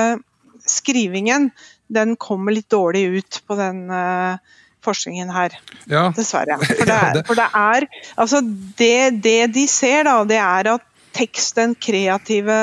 skrivingen 0.67 1.51
den 1.95 2.17
kommer 2.17 2.55
litt 2.57 2.71
dårlig 2.73 3.03
ut 3.21 3.41
på 3.47 3.57
den 3.59 3.85
uh, 3.93 4.39
forskningen 4.85 5.31
her. 5.33 5.53
Ja, 5.91 6.07
Dessverre. 6.17 6.57
For 6.65 6.89
det, 6.89 6.97
er- 6.97 7.15
det- 7.19 7.27
for 7.29 7.39
det 7.39 7.47
er 7.61 7.87
Altså, 8.17 8.41
det, 8.81 9.21
det 9.25 9.39
de 9.55 9.67
ser, 9.69 10.05
da, 10.09 10.17
det 10.29 10.41
er 10.41 10.71
at 10.75 10.91
tekst, 11.15 11.55
den 11.61 11.77
kreative 11.79 12.57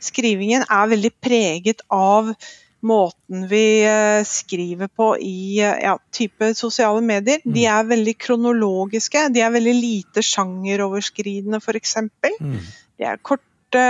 skrivingen, 0.00 0.62
er 0.64 0.88
veldig 0.94 1.10
preget 1.20 1.82
av 1.92 2.30
måten 2.86 3.48
vi 3.50 3.82
eh, 3.84 4.22
skriver 4.24 4.86
på 4.94 5.16
i 5.18 5.58
eh, 5.64 5.80
ja, 5.82 5.96
type 6.14 6.52
sosiale 6.54 7.00
medier. 7.02 7.40
De 7.44 7.64
Mm. 7.64 7.72
er 7.74 7.88
veldig 7.90 8.14
kronologiske. 8.18 9.24
De 9.34 9.40
er 9.42 9.50
veldig 9.50 9.74
lite 9.74 10.22
sjangeroverskridende, 10.22 11.58
f.eks. 11.62 11.96
Mm. 12.40 12.58
De 12.98 13.04
er 13.04 13.16
korte, 13.22 13.82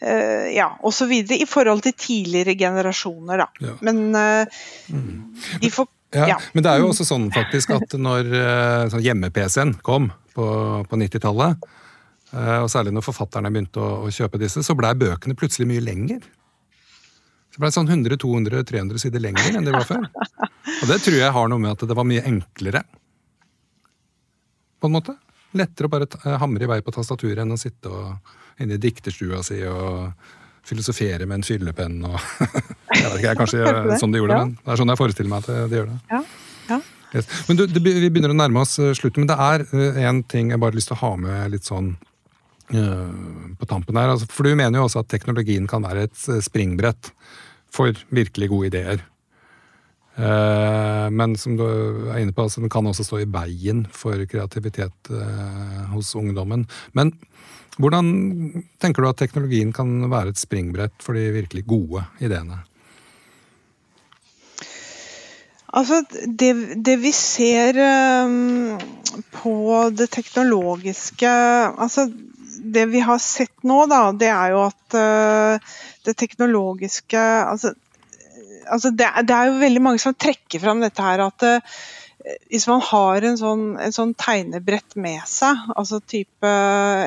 eh, 0.00 0.46
ja, 0.54 0.68
osv. 0.82 1.10
i 1.34 1.46
forhold 1.48 1.82
til 1.82 1.92
tidligere 1.98 2.54
generasjoner, 2.58 3.42
da. 3.42 3.48
Ja. 3.60 3.74
Men 3.82 4.14
eh, 4.14 4.46
de 5.60 5.70
får 5.70 5.86
Ja, 6.14 6.26
Ja. 6.28 6.36
Men 6.52 6.62
det 6.62 6.70
er 6.70 6.78
jo 6.82 6.90
også 6.92 7.06
sånn 7.08 7.30
faktisk 7.32 7.70
at 7.72 7.94
når 7.96 8.26
eh, 8.36 8.88
sånn 8.92 9.00
hjemme-PC-en 9.02 9.78
kom 9.82 10.10
på, 10.36 10.44
på 10.84 10.96
90-tallet, 11.00 11.56
eh, 12.36 12.58
og 12.60 12.68
særlig 12.68 12.92
når 12.92 13.06
forfatterne 13.06 13.48
begynte 13.50 13.80
å, 13.80 14.02
å 14.04 14.10
kjøpe 14.12 14.36
disse, 14.38 14.60
så 14.62 14.76
blei 14.76 14.92
bøkene 14.94 15.34
plutselig 15.34 15.66
mye 15.70 15.80
lenger. 15.80 16.20
Så 17.52 17.60
ble 17.60 17.68
det 17.68 17.76
sånn 17.76 17.90
100-200-300 17.90 19.02
sider 19.02 19.20
lenger 19.20 19.58
enn 19.58 19.66
det 19.66 19.74
var 19.74 19.88
før. 19.88 20.06
Og 20.08 20.86
det 20.88 20.98
tror 21.04 21.18
jeg 21.18 21.34
har 21.36 21.50
noe 21.52 21.60
med 21.60 21.74
at 21.74 21.84
det 21.88 21.96
var 21.98 22.06
mye 22.08 22.24
enklere. 22.28 22.80
På 24.80 24.88
en 24.88 24.96
måte. 24.96 25.16
Lettere 25.52 25.88
å 25.88 25.92
bare 25.92 26.38
hamre 26.40 26.64
i 26.64 26.70
vei 26.70 26.78
på 26.84 26.94
tastaturet 26.96 27.42
enn 27.44 27.52
å 27.52 27.60
sitte 27.60 27.92
og, 27.92 28.32
inne 28.62 28.78
i 28.78 28.80
dikterstua 28.80 29.42
si 29.44 29.58
og 29.68 30.14
filosofere 30.64 31.26
med 31.26 31.40
en 31.40 31.44
fyllepenn 31.44 32.00
og 32.06 32.16
Jeg 32.92 33.04
vet 33.04 33.18
ikke, 33.18 33.28
jeg 33.28 33.38
kanskje 33.40 33.60
det 33.88 33.98
sånn 34.00 34.12
de 34.14 34.20
gjorde 34.20 34.34
det, 34.36 34.42
men 34.46 34.56
det 34.56 34.72
er 34.72 34.80
sånn 34.80 34.92
jeg 34.92 35.00
forestiller 35.00 35.30
meg 35.32 35.44
at 35.44 35.68
de 35.72 35.78
gjør 35.78 35.86
det. 35.88 35.94
Ja. 36.12 36.20
ja. 36.68 36.78
Yes. 37.12 37.28
Men 37.48 37.58
du, 37.58 37.64
Vi 37.68 38.08
begynner 38.08 38.32
å 38.32 38.36
nærme 38.36 38.62
oss 38.62 38.78
eh, 38.80 38.92
slutten, 38.96 39.24
men 39.24 39.30
det 39.32 39.36
er 39.36 40.08
én 40.08 40.22
ting 40.28 40.52
jeg 40.52 40.60
bare 40.60 40.72
har 40.72 40.78
lyst 40.78 40.92
til 40.92 40.96
å 40.96 41.02
ha 41.02 41.12
med 41.20 41.54
litt 41.54 41.68
sånn 41.68 41.90
eh, 41.92 42.11
på 42.72 43.68
tampen 43.68 43.98
her. 44.00 44.12
Altså, 44.12 44.28
for 44.32 44.48
du 44.48 44.56
mener 44.56 44.78
jo 44.78 44.86
også 44.86 45.02
at 45.02 45.10
teknologien 45.12 45.68
kan 45.70 45.84
være 45.84 46.06
et 46.08 46.28
eh, 46.32 46.42
springbrett 46.44 47.12
for 47.72 47.96
virkelig 48.12 48.48
gode 48.52 48.70
ideer. 48.72 49.04
Eh, 50.16 51.08
men 51.12 51.36
som 51.40 51.56
du 51.56 51.64
er 51.64 52.20
inne 52.20 52.34
på, 52.36 52.44
altså, 52.44 52.60
den 52.60 52.72
kan 52.72 52.88
også 52.88 53.06
stå 53.06 53.22
i 53.22 53.28
veien 53.32 53.86
for 53.92 54.24
kreativitet 54.28 55.12
eh, 55.12 55.78
hos 55.92 56.14
ungdommen. 56.18 56.66
Men 56.96 57.14
hvordan 57.80 58.64
tenker 58.82 59.02
du 59.02 59.08
at 59.08 59.22
teknologien 59.22 59.72
kan 59.72 60.10
være 60.12 60.34
et 60.34 60.40
springbrett 60.40 60.94
for 61.00 61.16
de 61.16 61.30
virkelig 61.32 61.64
gode 61.70 62.04
ideene? 62.20 62.60
Altså, 65.72 66.02
det, 66.28 66.52
det 66.84 66.98
vi 67.00 67.14
ser 67.16 67.78
um, 68.26 68.76
på 69.32 69.54
det 69.96 70.10
teknologiske 70.12 71.30
Altså, 71.32 72.10
det 72.62 72.86
vi 72.92 73.00
har 73.04 73.18
sett 73.22 73.64
nå, 73.66 73.84
da, 73.90 74.04
det 74.16 74.30
er 74.32 74.52
jo 74.54 74.60
at 74.66 74.96
uh, 74.98 75.72
det 76.06 76.14
teknologiske 76.18 77.22
Altså, 77.22 77.72
altså 78.66 78.92
det, 78.94 79.08
det 79.28 79.36
er 79.36 79.50
jo 79.50 79.62
veldig 79.62 79.82
mange 79.82 80.02
som 80.02 80.14
trekker 80.14 80.62
fram 80.62 80.82
dette 80.84 81.02
her 81.02 81.24
at 81.26 81.46
uh, 81.48 81.76
hvis 82.22 82.66
man 82.70 82.82
har 82.86 83.24
en 83.26 83.38
sånn, 83.38 83.62
en 83.82 83.94
sånn 83.94 84.12
tegnebrett 84.18 84.96
med 85.00 85.22
seg, 85.28 85.58
altså 85.74 85.98
type 85.98 86.50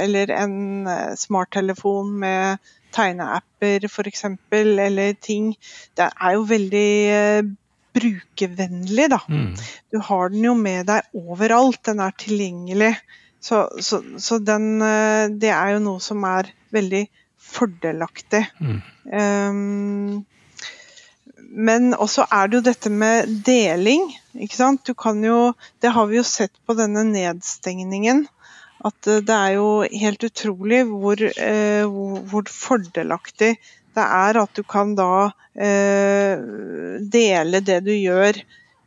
Eller 0.02 0.32
en 0.36 0.88
eh, 0.92 1.14
smarttelefon 1.20 2.10
med 2.20 2.72
tegneapper 2.96 3.88
f.eks., 3.88 4.26
eller 4.52 5.16
ting 5.20 5.54
Det 5.96 6.10
er 6.10 6.36
jo 6.36 6.48
veldig 6.50 6.90
eh, 7.16 7.52
brukervennlig, 7.96 9.06
da. 9.14 9.22
Mm. 9.32 9.54
Du 9.92 10.02
har 10.04 10.34
den 10.34 10.50
jo 10.50 10.56
med 10.60 10.90
deg 10.90 11.16
overalt, 11.16 11.80
den 11.88 12.02
er 12.04 12.12
tilgjengelig. 12.20 12.92
Så, 13.46 13.66
så, 13.86 14.02
så 14.18 14.40
den, 14.42 14.82
eh, 14.82 15.28
det 15.30 15.52
er 15.54 15.76
jo 15.76 15.84
noe 15.84 16.02
som 16.02 16.24
er 16.26 16.50
veldig 16.74 17.04
fordelaktig. 17.46 18.42
Mm. 18.58 18.80
Um, 19.14 20.24
men 21.56 21.94
også 21.94 22.26
er 22.34 22.50
det 22.50 22.58
jo 22.58 22.66
dette 22.66 22.92
med 22.92 23.30
deling. 23.46 24.10
ikke 24.34 24.58
sant? 24.58 24.82
Du 24.88 24.96
kan 24.98 25.22
jo, 25.24 25.54
Det 25.82 25.94
har 25.94 26.10
vi 26.10 26.18
jo 26.18 26.26
sett 26.28 26.56
på 26.66 26.76
denne 26.78 27.06
nedstengningen. 27.08 28.26
At 28.86 29.08
det 29.08 29.36
er 29.36 29.56
jo 29.56 29.70
helt 29.88 30.26
utrolig 30.28 30.84
hvor, 30.90 31.22
eh, 31.22 31.86
hvor 31.86 32.50
fordelaktig 32.52 33.56
det 33.96 34.04
er 34.04 34.38
at 34.42 34.52
du 34.58 34.62
kan 34.68 34.92
da 34.98 35.32
eh, 35.56 36.42
dele 37.00 37.62
det 37.64 37.80
du 37.86 37.94
gjør 37.94 38.42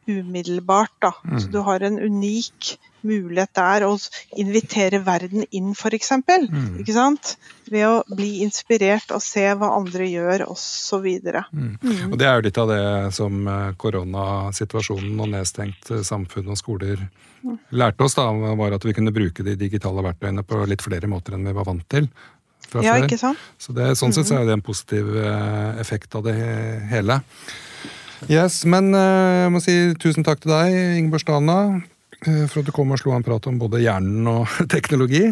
umiddelbart. 0.09 0.93
Da. 1.01 1.15
Mm. 1.25 1.41
Så 1.41 1.51
du 1.55 1.59
har 1.65 1.83
en 1.83 1.99
unik 1.99 2.77
mulighet 3.07 3.53
der 3.57 3.85
å 3.87 3.93
invitere 4.41 5.01
verden 5.05 5.45
inn, 5.55 5.73
f.eks. 5.77 6.13
Mm. 6.27 6.79
Ikke 6.83 6.95
sant? 6.97 7.35
Ved 7.69 7.85
å 7.87 8.01
bli 8.09 8.43
inspirert 8.45 9.13
og 9.15 9.23
se 9.25 9.45
hva 9.59 9.71
andre 9.77 10.09
gjør, 10.09 10.47
osv. 10.53 11.07
Mm. 11.07 11.77
Mm. 11.83 12.13
Og 12.13 12.17
det 12.21 12.29
er 12.29 12.39
jo 12.39 12.47
litt 12.47 12.61
av 12.63 12.73
det 12.73 12.87
som 13.17 13.39
eh, 13.45 13.69
koronasituasjonen 13.81 15.21
og 15.21 15.31
nedstengt 15.35 15.93
eh, 15.93 16.03
samfunn 16.07 16.49
og 16.55 16.61
skoler 16.61 17.05
mm. 17.43 17.59
lærte 17.79 18.07
oss, 18.07 18.17
da, 18.19 18.31
var 18.33 18.77
at 18.77 18.89
vi 18.89 18.97
kunne 18.97 19.15
bruke 19.15 19.47
de 19.47 19.57
digitale 19.61 20.05
verktøyene 20.07 20.47
på 20.47 20.65
litt 20.71 20.85
flere 20.85 21.11
måter 21.11 21.37
enn 21.37 21.47
vi 21.49 21.57
var 21.57 21.69
vant 21.69 21.87
til. 21.93 22.09
ja, 22.85 22.97
ikke 23.01 23.21
sant? 23.21 23.41
Så 23.61 23.77
det, 23.77 23.95
sånn 24.01 24.17
sett 24.17 24.31
så 24.31 24.41
er 24.41 24.49
det 24.49 24.59
en 24.59 24.65
positiv 24.65 25.13
eh, 25.17 25.79
effekt 25.83 26.17
av 26.19 26.27
det 26.29 26.39
hele. 26.91 27.21
Yes, 28.27 28.65
Men 28.67 28.91
jeg 28.91 29.51
må 29.55 29.61
si 29.63 29.77
tusen 30.03 30.25
takk 30.27 30.41
til 30.43 30.51
deg, 30.51 30.75
Ingeborg 30.99 31.23
Stana. 31.23 31.61
Eh, 32.27 32.47
for 32.51 32.61
at 32.63 32.67
du 32.67 32.75
kom 32.75 32.91
og 32.91 32.99
slo 32.99 33.15
en 33.15 33.27
prat 33.27 33.47
om 33.51 33.61
både 33.61 33.83
hjernen 33.85 34.27
og 34.31 34.57
teknologi. 34.75 35.29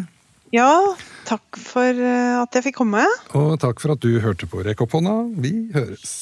Ja, 0.54 0.94
takk 1.26 1.58
for 1.58 1.90
eh, 1.90 2.36
at 2.38 2.54
jeg 2.54 2.68
fikk 2.68 2.78
komme. 2.84 3.02
Og 3.34 3.56
takk 3.62 3.82
for 3.82 3.96
at 3.96 4.02
du 4.04 4.20
hørte 4.22 4.46
på 4.50 4.62
Rekk 4.66 4.86
opp 4.86 4.94
hånda. 4.94 5.18
Vi 5.42 5.54
høres. 5.74 6.14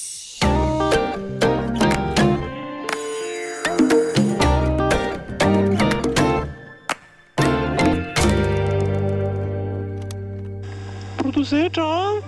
Produsert 11.20 11.78
av 11.78 12.22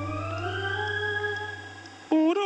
Ora. 2.13 2.46